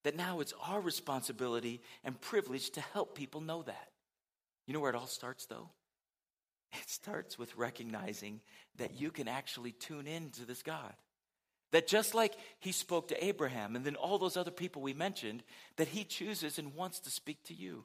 That 0.02 0.16
now 0.16 0.40
it's 0.40 0.54
our 0.68 0.80
responsibility 0.80 1.80
and 2.02 2.20
privilege 2.20 2.70
to 2.70 2.80
help 2.80 3.14
people 3.14 3.40
know 3.40 3.62
that. 3.62 3.88
You 4.66 4.74
know 4.74 4.80
where 4.80 4.90
it 4.90 4.96
all 4.96 5.07
starts, 5.07 5.46
though? 5.46 5.70
It 6.80 6.90
starts 6.90 7.38
with 7.38 7.56
recognizing 7.56 8.40
that 8.76 9.00
you 9.00 9.10
can 9.10 9.28
actually 9.28 9.72
tune 9.72 10.06
in 10.06 10.30
to 10.32 10.44
this 10.44 10.62
God. 10.62 10.94
That 11.72 11.87
just 11.87 12.14
like 12.14 12.34
he 12.60 12.72
spoke 12.72 13.08
to 13.08 13.24
Abraham 13.24 13.74
and 13.74 13.84
then 13.84 13.96
all 13.96 14.18
those 14.18 14.37
other 14.37 14.50
people 14.50 14.82
we 14.82 14.92
mentioned, 14.92 15.42
that 15.76 15.88
he 15.88 16.04
chooses 16.04 16.58
and 16.58 16.74
wants 16.74 17.00
to 17.00 17.10
speak 17.10 17.42
to 17.44 17.54
you. 17.54 17.84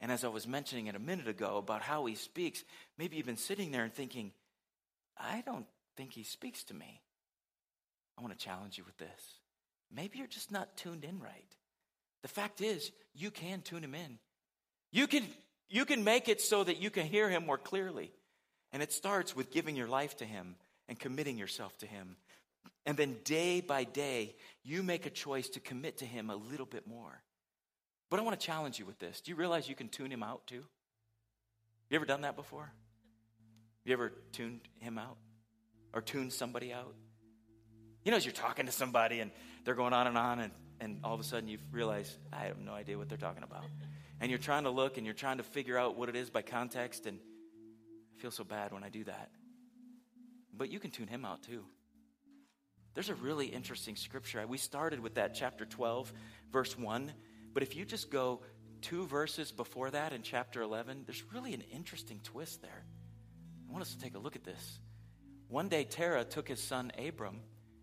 And 0.00 0.12
as 0.12 0.24
I 0.24 0.28
was 0.28 0.46
mentioning 0.46 0.86
it 0.86 0.94
a 0.94 1.00
minute 1.00 1.28
ago 1.28 1.56
about 1.56 1.82
how 1.82 2.04
he 2.06 2.14
speaks, 2.14 2.64
maybe 2.98 3.16
you've 3.16 3.26
been 3.26 3.36
sitting 3.36 3.70
there 3.70 3.84
and 3.84 3.92
thinking, 3.92 4.32
I 5.16 5.42
don't 5.44 5.66
think 5.96 6.12
he 6.12 6.22
speaks 6.22 6.64
to 6.64 6.74
me. 6.74 7.00
I 8.18 8.22
want 8.22 8.38
to 8.38 8.44
challenge 8.44 8.78
you 8.78 8.84
with 8.84 8.98
this. 8.98 9.40
Maybe 9.94 10.18
you're 10.18 10.26
just 10.26 10.50
not 10.50 10.76
tuned 10.76 11.04
in 11.04 11.20
right. 11.20 11.56
The 12.22 12.28
fact 12.28 12.60
is, 12.60 12.92
you 13.14 13.30
can 13.30 13.62
tune 13.62 13.84
him 13.84 13.94
in. 13.94 14.18
You 14.90 15.06
can 15.06 15.24
you 15.68 15.84
can 15.84 16.04
make 16.04 16.28
it 16.28 16.40
so 16.40 16.62
that 16.64 16.78
you 16.78 16.90
can 16.90 17.06
hear 17.06 17.28
him 17.28 17.46
more 17.46 17.58
clearly. 17.58 18.12
And 18.72 18.82
it 18.82 18.92
starts 18.92 19.34
with 19.34 19.50
giving 19.50 19.76
your 19.76 19.88
life 19.88 20.16
to 20.18 20.24
him 20.24 20.56
and 20.88 20.98
committing 20.98 21.38
yourself 21.38 21.76
to 21.78 21.86
him. 21.86 22.16
And 22.84 22.96
then 22.96 23.16
day 23.24 23.60
by 23.60 23.84
day, 23.84 24.36
you 24.62 24.82
make 24.82 25.06
a 25.06 25.10
choice 25.10 25.48
to 25.50 25.60
commit 25.60 25.98
to 25.98 26.04
him 26.04 26.30
a 26.30 26.36
little 26.36 26.66
bit 26.66 26.86
more. 26.86 27.22
But 28.10 28.20
I 28.20 28.22
want 28.22 28.38
to 28.38 28.46
challenge 28.46 28.78
you 28.78 28.86
with 28.86 28.98
this. 29.00 29.20
Do 29.20 29.32
you 29.32 29.36
realize 29.36 29.68
you 29.68 29.74
can 29.74 29.88
tune 29.88 30.10
him 30.10 30.22
out 30.22 30.46
too? 30.46 30.64
You 31.90 31.96
ever 31.96 32.04
done 32.04 32.20
that 32.20 32.36
before? 32.36 32.70
You 33.84 33.92
ever 33.92 34.12
tuned 34.32 34.60
him 34.78 34.98
out? 34.98 35.16
Or 35.92 36.00
tuned 36.00 36.32
somebody 36.32 36.72
out? 36.72 36.94
You 38.04 38.12
know, 38.12 38.16
as 38.16 38.24
you're 38.24 38.32
talking 38.32 38.66
to 38.66 38.72
somebody 38.72 39.18
and 39.18 39.32
they're 39.64 39.74
going 39.74 39.92
on 39.92 40.06
and 40.06 40.16
on, 40.16 40.38
and, 40.38 40.52
and 40.80 41.00
all 41.02 41.14
of 41.14 41.20
a 41.20 41.24
sudden 41.24 41.48
you 41.48 41.58
realize, 41.72 42.16
I 42.32 42.44
have 42.44 42.58
no 42.58 42.72
idea 42.72 42.96
what 42.98 43.08
they're 43.08 43.18
talking 43.18 43.42
about 43.42 43.64
and 44.20 44.30
you're 44.30 44.38
trying 44.38 44.64
to 44.64 44.70
look 44.70 44.96
and 44.96 45.06
you're 45.06 45.14
trying 45.14 45.38
to 45.38 45.42
figure 45.42 45.78
out 45.78 45.96
what 45.96 46.08
it 46.08 46.16
is 46.16 46.30
by 46.30 46.42
context, 46.42 47.06
and 47.06 47.18
I 48.16 48.20
feel 48.20 48.30
so 48.30 48.44
bad 48.44 48.72
when 48.72 48.82
I 48.82 48.88
do 48.88 49.04
that. 49.04 49.30
But 50.56 50.70
you 50.70 50.78
can 50.78 50.90
tune 50.90 51.08
him 51.08 51.24
out 51.24 51.42
too. 51.42 51.64
There's 52.94 53.10
a 53.10 53.14
really 53.14 53.46
interesting 53.46 53.94
scripture. 53.94 54.46
We 54.46 54.56
started 54.56 55.00
with 55.00 55.16
that 55.16 55.34
chapter 55.34 55.66
12, 55.66 56.12
verse 56.50 56.78
1, 56.78 57.12
but 57.52 57.62
if 57.62 57.76
you 57.76 57.84
just 57.84 58.10
go 58.10 58.40
two 58.80 59.06
verses 59.06 59.52
before 59.52 59.90
that 59.90 60.12
in 60.12 60.22
chapter 60.22 60.62
11, 60.62 61.02
there's 61.06 61.22
really 61.32 61.52
an 61.52 61.62
interesting 61.72 62.20
twist 62.22 62.62
there. 62.62 62.84
I 63.68 63.72
want 63.72 63.82
us 63.82 63.94
to 63.94 63.98
take 64.00 64.14
a 64.14 64.18
look 64.18 64.36
at 64.36 64.44
this. 64.44 64.78
One 65.48 65.68
day, 65.68 65.84
Terah 65.84 66.24
took 66.24 66.48
his 66.48 66.62
son 66.62 66.90
Abram, 66.98 67.40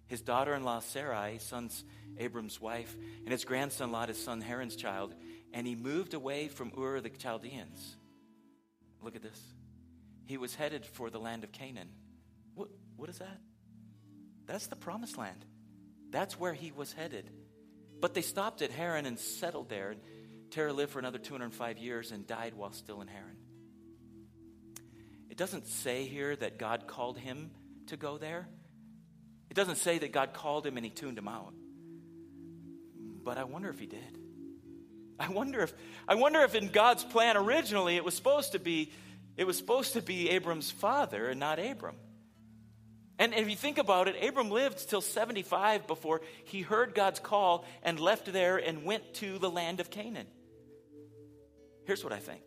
his 0.07 0.21
daughter 0.21 0.53
in 0.53 0.63
law 0.63 0.79
Sarai, 0.79 1.33
his 1.33 1.43
son's 1.43 1.83
Abram's 2.17 2.59
wife, 2.59 2.95
and 3.23 3.31
his 3.31 3.45
grandson 3.45 3.91
Lot, 3.91 4.09
his 4.09 4.23
son 4.23 4.41
Haran's 4.41 4.75
child, 4.75 5.15
and 5.53 5.67
he 5.67 5.75
moved 5.75 6.13
away 6.13 6.47
from 6.47 6.71
Ur 6.77 6.99
the 6.99 7.09
Chaldeans. 7.09 7.95
Look 9.01 9.15
at 9.15 9.21
this. 9.21 9.39
He 10.25 10.37
was 10.37 10.55
headed 10.55 10.85
for 10.85 11.09
the 11.09 11.19
land 11.19 11.43
of 11.43 11.51
Canaan. 11.51 11.89
What, 12.55 12.69
what 12.95 13.09
is 13.09 13.19
that? 13.19 13.39
That's 14.45 14.67
the 14.67 14.75
promised 14.75 15.17
land. 15.17 15.45
That's 16.09 16.39
where 16.39 16.53
he 16.53 16.71
was 16.71 16.93
headed. 16.93 17.29
But 17.99 18.13
they 18.13 18.21
stopped 18.21 18.61
at 18.61 18.71
Haran 18.71 19.05
and 19.05 19.19
settled 19.19 19.69
there. 19.69 19.91
And 19.91 20.01
Terah 20.51 20.73
lived 20.73 20.91
for 20.91 20.99
another 20.99 21.19
205 21.19 21.77
years 21.77 22.11
and 22.11 22.25
died 22.25 22.53
while 22.55 22.71
still 22.71 23.01
in 23.01 23.07
Haran. 23.07 23.37
It 25.29 25.37
doesn't 25.37 25.67
say 25.67 26.05
here 26.05 26.35
that 26.35 26.57
God 26.57 26.87
called 26.87 27.17
him 27.17 27.51
to 27.87 27.97
go 27.97 28.17
there. 28.17 28.47
It 29.49 29.55
doesn't 29.55 29.77
say 29.77 29.97
that 29.99 30.11
God 30.11 30.33
called 30.33 30.65
him 30.65 30.77
and 30.77 30.85
he 30.85 30.91
tuned 30.91 31.17
him 31.17 31.27
out. 31.27 31.53
But 33.23 33.37
I 33.37 33.43
wonder 33.43 33.69
if 33.69 33.79
he 33.79 33.85
did. 33.85 34.19
I 35.19 35.29
wonder 35.29 35.61
if 35.61 35.73
I 36.07 36.15
wonder 36.15 36.41
if 36.41 36.55
in 36.55 36.69
God's 36.69 37.03
plan 37.03 37.37
originally 37.37 37.95
it 37.95 38.03
was 38.03 38.15
supposed 38.15 38.53
to 38.53 38.59
be 38.59 38.91
it 39.37 39.45
was 39.45 39.57
supposed 39.57 39.93
to 39.93 40.01
be 40.01 40.29
Abram's 40.29 40.71
father 40.71 41.29
and 41.29 41.39
not 41.39 41.59
Abram. 41.59 41.95
And 43.19 43.33
if 43.33 43.49
you 43.49 43.55
think 43.55 43.77
about 43.77 44.07
it, 44.07 44.15
Abram 44.27 44.49
lived 44.49 44.89
till 44.89 45.01
75 45.01 45.87
before 45.87 46.21
he 46.45 46.61
heard 46.61 46.95
God's 46.95 47.19
call 47.19 47.65
and 47.83 47.99
left 47.99 48.31
there 48.31 48.57
and 48.57 48.83
went 48.83 49.13
to 49.15 49.37
the 49.37 49.49
land 49.49 49.79
of 49.79 49.89
Canaan. 49.89 50.27
Here's 51.85 52.03
what 52.03 52.13
I 52.13 52.19
think 52.19 52.41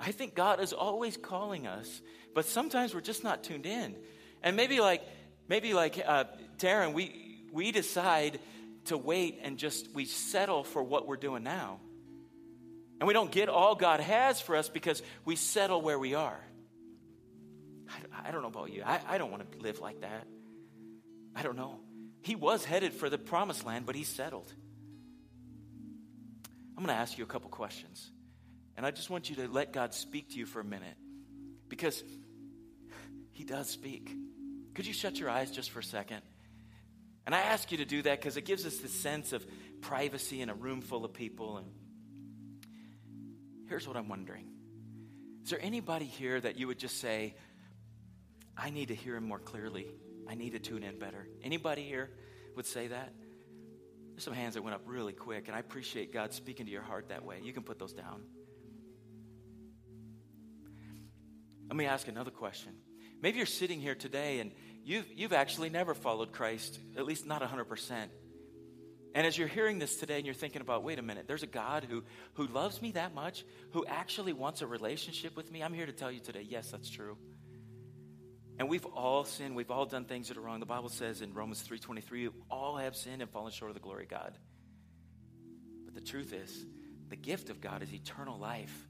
I 0.00 0.12
think 0.12 0.34
God 0.34 0.60
is 0.60 0.72
always 0.72 1.16
calling 1.16 1.66
us, 1.66 2.02
but 2.34 2.46
sometimes 2.46 2.94
we're 2.94 3.00
just 3.00 3.22
not 3.22 3.44
tuned 3.44 3.66
in. 3.66 3.96
And 4.42 4.56
maybe 4.56 4.80
like, 4.80 5.02
maybe 5.48 5.74
like 5.74 6.02
uh, 6.04 6.24
Terah, 6.58 6.90
we, 6.90 7.44
we 7.52 7.70
decide 7.70 8.40
to 8.86 8.98
wait 8.98 9.40
and 9.42 9.58
just 9.58 9.92
we 9.94 10.04
settle 10.04 10.64
for 10.64 10.82
what 10.82 11.06
we're 11.06 11.16
doing 11.16 11.42
now. 11.42 11.80
And 13.00 13.06
we 13.06 13.14
don't 13.14 13.30
get 13.30 13.48
all 13.48 13.74
God 13.74 14.00
has 14.00 14.40
for 14.40 14.56
us 14.56 14.68
because 14.68 15.02
we 15.24 15.36
settle 15.36 15.80
where 15.80 15.98
we 15.98 16.14
are. 16.14 16.38
I, 17.88 18.28
I 18.28 18.30
don't 18.30 18.42
know 18.42 18.48
about 18.48 18.72
you. 18.72 18.82
I, 18.84 19.00
I 19.08 19.18
don't 19.18 19.30
want 19.30 19.50
to 19.50 19.58
live 19.58 19.80
like 19.80 20.02
that. 20.02 20.26
I 21.34 21.42
don't 21.42 21.56
know. 21.56 21.80
He 22.22 22.36
was 22.36 22.64
headed 22.64 22.92
for 22.92 23.10
the 23.10 23.18
promised 23.18 23.66
land, 23.66 23.86
but 23.86 23.96
he 23.96 24.04
settled. 24.04 24.52
I'm 26.76 26.84
going 26.84 26.94
to 26.96 27.00
ask 27.00 27.18
you 27.18 27.24
a 27.24 27.26
couple 27.26 27.50
questions. 27.50 28.10
And 28.76 28.86
I 28.86 28.90
just 28.90 29.10
want 29.10 29.28
you 29.28 29.36
to 29.36 29.48
let 29.48 29.72
God 29.72 29.94
speak 29.94 30.30
to 30.30 30.36
you 30.36 30.46
for 30.46 30.60
a 30.60 30.64
minute 30.64 30.96
because 31.68 32.02
he 33.32 33.44
does 33.44 33.68
speak. 33.68 34.14
Could 34.74 34.86
you 34.86 34.92
shut 34.92 35.18
your 35.18 35.28
eyes 35.28 35.50
just 35.50 35.70
for 35.70 35.80
a 35.80 35.84
second? 35.84 36.22
And 37.26 37.34
I 37.34 37.40
ask 37.40 37.70
you 37.70 37.78
to 37.78 37.84
do 37.84 38.02
that 38.02 38.20
because 38.20 38.36
it 38.36 38.44
gives 38.44 38.66
us 38.66 38.78
the 38.78 38.88
sense 38.88 39.32
of 39.32 39.46
privacy 39.80 40.40
in 40.40 40.50
a 40.50 40.54
room 40.54 40.80
full 40.80 41.04
of 41.04 41.12
people. 41.12 41.58
And 41.58 41.66
here's 43.68 43.86
what 43.86 43.96
I'm 43.96 44.08
wondering 44.08 44.46
Is 45.44 45.50
there 45.50 45.60
anybody 45.62 46.06
here 46.06 46.40
that 46.40 46.58
you 46.58 46.66
would 46.66 46.78
just 46.78 47.00
say, 47.00 47.34
I 48.56 48.70
need 48.70 48.88
to 48.88 48.94
hear 48.94 49.16
him 49.16 49.24
more 49.24 49.38
clearly? 49.38 49.86
I 50.28 50.34
need 50.34 50.52
to 50.52 50.58
tune 50.58 50.82
in 50.82 50.98
better? 50.98 51.28
Anybody 51.42 51.82
here 51.82 52.10
would 52.56 52.66
say 52.66 52.88
that? 52.88 53.12
There's 54.12 54.24
some 54.24 54.34
hands 54.34 54.54
that 54.54 54.62
went 54.62 54.74
up 54.74 54.82
really 54.86 55.12
quick, 55.12 55.48
and 55.48 55.56
I 55.56 55.60
appreciate 55.60 56.12
God 56.12 56.32
speaking 56.32 56.66
to 56.66 56.72
your 56.72 56.82
heart 56.82 57.08
that 57.08 57.24
way. 57.24 57.40
You 57.42 57.52
can 57.52 57.62
put 57.62 57.78
those 57.78 57.92
down. 57.92 58.22
Let 61.68 61.76
me 61.76 61.86
ask 61.86 62.06
another 62.08 62.30
question. 62.30 62.72
Maybe 63.22 63.38
you're 63.38 63.46
sitting 63.46 63.80
here 63.80 63.94
today 63.94 64.40
and 64.40 64.52
you've, 64.84 65.06
you've 65.14 65.32
actually 65.32 65.70
never 65.70 65.94
followed 65.94 66.32
Christ, 66.32 66.78
at 66.96 67.04
least 67.04 67.26
not 67.26 67.42
100%. 67.42 68.08
And 69.14 69.26
as 69.26 69.36
you're 69.36 69.48
hearing 69.48 69.78
this 69.78 69.96
today 69.96 70.16
and 70.16 70.24
you're 70.24 70.34
thinking 70.34 70.62
about, 70.62 70.84
wait 70.84 70.98
a 70.98 71.02
minute, 71.02 71.26
there's 71.26 71.42
a 71.42 71.48
God 71.48 71.84
who, 71.88 72.02
who 72.34 72.46
loves 72.46 72.80
me 72.80 72.92
that 72.92 73.14
much, 73.14 73.44
who 73.72 73.84
actually 73.86 74.32
wants 74.32 74.62
a 74.62 74.66
relationship 74.66 75.36
with 75.36 75.50
me, 75.52 75.62
I'm 75.62 75.74
here 75.74 75.86
to 75.86 75.92
tell 75.92 76.10
you 76.10 76.20
today, 76.20 76.46
yes, 76.48 76.70
that's 76.70 76.88
true. 76.88 77.18
And 78.58 78.68
we've 78.68 78.86
all 78.86 79.24
sinned, 79.24 79.56
we've 79.56 79.70
all 79.70 79.86
done 79.86 80.04
things 80.04 80.28
that 80.28 80.36
are 80.36 80.40
wrong. 80.40 80.60
The 80.60 80.66
Bible 80.66 80.88
says 80.88 81.20
in 81.20 81.34
Romans 81.34 81.62
3:23, 81.66 82.30
all 82.50 82.76
have 82.76 82.94
sinned 82.94 83.22
and 83.22 83.30
fallen 83.30 83.50
short 83.50 83.70
of 83.70 83.74
the 83.74 83.80
glory 83.80 84.04
of 84.04 84.10
God. 84.10 84.38
But 85.84 85.94
the 85.94 86.00
truth 86.00 86.32
is, 86.32 86.64
the 87.08 87.16
gift 87.16 87.50
of 87.50 87.60
God 87.60 87.82
is 87.82 87.92
eternal 87.92 88.38
life 88.38 88.88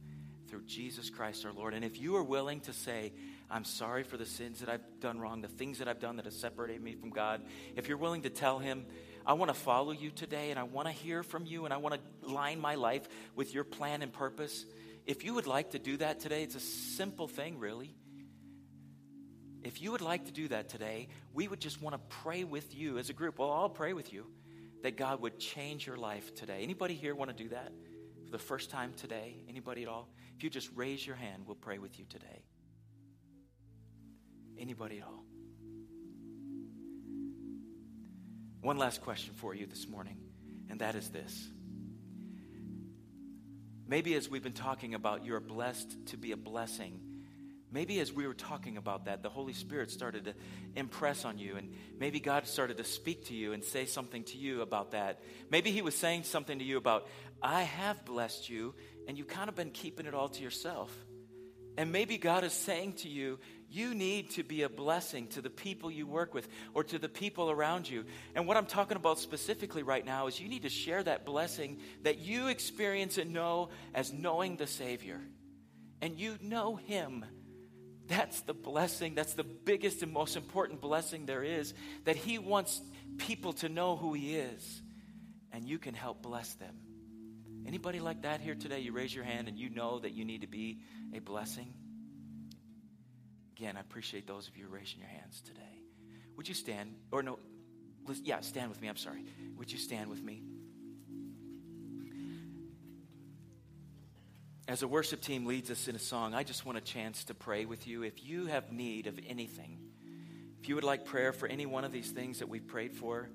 through 0.48 0.64
Jesus 0.66 1.10
Christ 1.10 1.46
our 1.46 1.52
Lord. 1.52 1.74
And 1.74 1.84
if 1.84 1.98
you 1.98 2.16
are 2.16 2.22
willing 2.22 2.60
to 2.60 2.72
say, 2.72 3.12
I'm 3.52 3.64
sorry 3.64 4.02
for 4.02 4.16
the 4.16 4.24
sins 4.24 4.60
that 4.60 4.70
I've 4.70 4.80
done 4.98 5.20
wrong, 5.20 5.42
the 5.42 5.48
things 5.48 5.78
that 5.78 5.86
I've 5.86 6.00
done 6.00 6.16
that 6.16 6.24
have 6.24 6.32
separated 6.32 6.82
me 6.82 6.94
from 6.94 7.10
God, 7.10 7.42
if 7.76 7.86
you're 7.86 7.98
willing 7.98 8.22
to 8.22 8.30
tell 8.30 8.58
Him, 8.58 8.86
I 9.26 9.34
want 9.34 9.50
to 9.50 9.54
follow 9.54 9.92
you 9.92 10.10
today 10.10 10.50
and 10.50 10.58
I 10.58 10.62
want 10.62 10.88
to 10.88 10.92
hear 10.92 11.22
from 11.22 11.44
you 11.44 11.66
and 11.66 11.74
I 11.74 11.76
want 11.76 11.94
to 11.94 12.32
line 12.32 12.58
my 12.58 12.76
life 12.76 13.06
with 13.36 13.52
your 13.52 13.64
plan 13.64 14.00
and 14.00 14.10
purpose, 14.10 14.64
if 15.06 15.22
you 15.22 15.34
would 15.34 15.46
like 15.46 15.72
to 15.72 15.78
do 15.78 15.98
that 15.98 16.20
today, 16.20 16.42
it's 16.42 16.54
a 16.54 16.60
simple 16.60 17.28
thing, 17.28 17.58
really. 17.58 17.94
If 19.62 19.82
you 19.82 19.92
would 19.92 20.00
like 20.00 20.24
to 20.24 20.32
do 20.32 20.48
that 20.48 20.70
today, 20.70 21.08
we 21.34 21.46
would 21.46 21.60
just 21.60 21.82
want 21.82 21.94
to 21.94 22.16
pray 22.22 22.44
with 22.44 22.74
you 22.74 22.96
as 22.98 23.10
a 23.10 23.12
group. 23.12 23.38
Well, 23.38 23.52
I'll 23.52 23.68
pray 23.68 23.92
with 23.92 24.14
you 24.14 24.26
that 24.82 24.96
God 24.96 25.20
would 25.20 25.38
change 25.38 25.86
your 25.86 25.98
life 25.98 26.34
today. 26.34 26.60
Anybody 26.62 26.94
here 26.94 27.14
want 27.14 27.36
to 27.36 27.42
do 27.42 27.50
that 27.50 27.70
for 28.24 28.30
the 28.30 28.38
first 28.38 28.70
time 28.70 28.94
today? 28.96 29.36
Anybody 29.46 29.82
at 29.82 29.88
all? 29.88 30.08
If 30.36 30.42
you 30.42 30.48
just 30.48 30.70
raise 30.74 31.06
your 31.06 31.16
hand, 31.16 31.42
we'll 31.46 31.54
pray 31.54 31.78
with 31.78 31.98
you 31.98 32.06
today. 32.08 32.42
Anybody 34.62 34.98
at 34.98 35.04
all? 35.04 35.24
One 38.60 38.78
last 38.78 39.02
question 39.02 39.34
for 39.34 39.54
you 39.54 39.66
this 39.66 39.88
morning, 39.88 40.16
and 40.70 40.80
that 40.80 40.94
is 40.94 41.10
this. 41.10 41.50
Maybe 43.86 44.14
as 44.14 44.30
we've 44.30 44.42
been 44.42 44.52
talking 44.52 44.94
about, 44.94 45.26
you're 45.26 45.40
blessed 45.40 46.06
to 46.06 46.16
be 46.16 46.32
a 46.32 46.36
blessing 46.36 47.00
Maybe 47.72 48.00
as 48.00 48.12
we 48.12 48.26
were 48.26 48.34
talking 48.34 48.76
about 48.76 49.06
that, 49.06 49.22
the 49.22 49.30
Holy 49.30 49.54
Spirit 49.54 49.90
started 49.90 50.26
to 50.26 50.34
impress 50.76 51.24
on 51.24 51.38
you, 51.38 51.56
and 51.56 51.72
maybe 51.98 52.20
God 52.20 52.46
started 52.46 52.76
to 52.76 52.84
speak 52.84 53.26
to 53.28 53.34
you 53.34 53.54
and 53.54 53.64
say 53.64 53.86
something 53.86 54.24
to 54.24 54.36
you 54.36 54.60
about 54.60 54.90
that. 54.90 55.22
Maybe 55.50 55.72
He 55.72 55.80
was 55.80 55.94
saying 55.94 56.24
something 56.24 56.58
to 56.58 56.64
you 56.64 56.76
about, 56.76 57.08
I 57.42 57.62
have 57.62 58.04
blessed 58.04 58.50
you, 58.50 58.74
and 59.08 59.16
you've 59.16 59.28
kind 59.28 59.48
of 59.48 59.54
been 59.54 59.70
keeping 59.70 60.04
it 60.04 60.12
all 60.12 60.28
to 60.28 60.42
yourself. 60.42 60.94
And 61.76 61.92
maybe 61.92 62.18
God 62.18 62.44
is 62.44 62.52
saying 62.52 62.94
to 62.94 63.08
you, 63.08 63.38
you 63.70 63.94
need 63.94 64.30
to 64.32 64.42
be 64.42 64.62
a 64.62 64.68
blessing 64.68 65.28
to 65.28 65.40
the 65.40 65.48
people 65.48 65.90
you 65.90 66.06
work 66.06 66.34
with 66.34 66.46
or 66.74 66.84
to 66.84 66.98
the 66.98 67.08
people 67.08 67.50
around 67.50 67.88
you. 67.88 68.04
And 68.34 68.46
what 68.46 68.58
I'm 68.58 68.66
talking 68.66 68.96
about 68.96 69.18
specifically 69.18 69.82
right 69.82 70.04
now 70.04 70.26
is 70.26 70.38
you 70.38 70.48
need 70.48 70.62
to 70.62 70.68
share 70.68 71.02
that 71.02 71.24
blessing 71.24 71.78
that 72.02 72.18
you 72.18 72.48
experience 72.48 73.16
and 73.16 73.32
know 73.32 73.70
as 73.94 74.12
knowing 74.12 74.56
the 74.56 74.66
Savior. 74.66 75.20
And 76.02 76.18
you 76.18 76.36
know 76.42 76.76
Him 76.76 77.24
that's 78.08 78.40
the 78.42 78.54
blessing. 78.54 79.14
That's 79.14 79.34
the 79.34 79.44
biggest 79.44 80.02
and 80.02 80.12
most 80.12 80.36
important 80.36 80.80
blessing 80.80 81.26
there 81.26 81.42
is 81.42 81.72
that 82.04 82.16
He 82.16 82.38
wants 82.38 82.80
people 83.16 83.52
to 83.54 83.68
know 83.68 83.96
who 83.96 84.12
He 84.12 84.36
is, 84.36 84.82
and 85.52 85.64
you 85.64 85.78
can 85.78 85.94
help 85.94 86.22
bless 86.22 86.52
them. 86.54 86.74
Anybody 87.66 88.00
like 88.00 88.22
that 88.22 88.40
here 88.40 88.54
today? 88.54 88.80
You 88.80 88.92
raise 88.92 89.14
your 89.14 89.24
hand 89.24 89.48
and 89.48 89.58
you 89.58 89.70
know 89.70 89.98
that 90.00 90.12
you 90.12 90.24
need 90.24 90.42
to 90.42 90.46
be 90.46 90.80
a 91.14 91.20
blessing. 91.20 91.72
Again, 93.56 93.76
I 93.76 93.80
appreciate 93.80 94.26
those 94.26 94.48
of 94.48 94.56
you 94.56 94.66
raising 94.68 94.98
your 94.98 95.08
hands 95.08 95.40
today. 95.40 95.60
Would 96.36 96.48
you 96.48 96.54
stand? 96.54 96.94
Or 97.10 97.22
no, 97.22 97.38
yeah, 98.22 98.40
stand 98.40 98.70
with 98.70 98.80
me. 98.80 98.88
I'm 98.88 98.96
sorry. 98.96 99.24
Would 99.56 99.70
you 99.70 99.78
stand 99.78 100.10
with 100.10 100.22
me? 100.22 100.42
As 104.68 104.82
a 104.82 104.88
worship 104.88 105.20
team 105.20 105.44
leads 105.44 105.70
us 105.70 105.88
in 105.88 105.96
a 105.96 106.00
song, 106.00 106.34
I 106.34 106.44
just 106.44 106.64
want 106.64 106.78
a 106.78 106.80
chance 106.80 107.24
to 107.24 107.34
pray 107.34 107.64
with 107.64 107.86
you. 107.86 108.04
If 108.04 108.24
you 108.24 108.46
have 108.46 108.72
need 108.72 109.06
of 109.06 109.18
anything, 109.28 109.78
if 110.60 110.68
you 110.68 110.76
would 110.76 110.84
like 110.84 111.04
prayer 111.04 111.32
for 111.32 111.48
any 111.48 111.66
one 111.66 111.84
of 111.84 111.92
these 111.92 112.10
things 112.10 112.38
that 112.38 112.48
we've 112.48 112.66
prayed 112.66 112.94
for, 112.94 113.28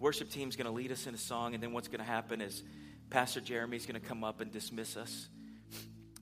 worship 0.00 0.28
team's 0.28 0.56
going 0.56 0.66
to 0.66 0.72
lead 0.72 0.90
us 0.90 1.06
in 1.06 1.14
a 1.14 1.18
song, 1.18 1.54
and 1.54 1.62
then 1.62 1.72
what's 1.72 1.88
going 1.88 2.00
to 2.00 2.04
happen 2.04 2.40
is 2.40 2.62
Pastor 3.10 3.40
Jeremy's 3.40 3.86
going 3.86 4.00
to 4.00 4.06
come 4.06 4.24
up 4.24 4.40
and 4.40 4.50
dismiss 4.50 4.96
us. 4.96 5.28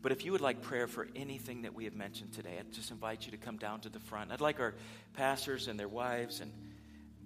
But 0.02 0.12
if 0.12 0.24
you 0.24 0.32
would 0.32 0.42
like 0.42 0.60
prayer 0.60 0.86
for 0.86 1.08
anything 1.16 1.62
that 1.62 1.74
we 1.74 1.84
have 1.84 1.94
mentioned 1.94 2.32
today, 2.32 2.58
I 2.60 2.62
just 2.72 2.90
invite 2.90 3.24
you 3.24 3.32
to 3.32 3.38
come 3.38 3.56
down 3.56 3.80
to 3.80 3.88
the 3.88 4.00
front. 4.00 4.32
I'd 4.32 4.42
like 4.42 4.60
our 4.60 4.74
pastors 5.14 5.66
and 5.66 5.80
their 5.80 5.88
wives 5.88 6.40
and 6.40 6.52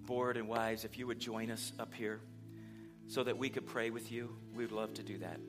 board 0.09 0.37
and 0.37 0.47
wives, 0.47 0.85
if 0.85 0.97
you 0.97 1.05
would 1.05 1.19
join 1.19 1.51
us 1.51 1.71
up 1.77 1.93
here 1.93 2.19
so 3.07 3.23
that 3.23 3.37
we 3.37 3.49
could 3.49 3.67
pray 3.67 3.91
with 3.91 4.11
you, 4.11 4.35
we 4.55 4.63
would 4.63 4.71
love 4.71 4.93
to 4.95 5.03
do 5.03 5.19
that. 5.19 5.39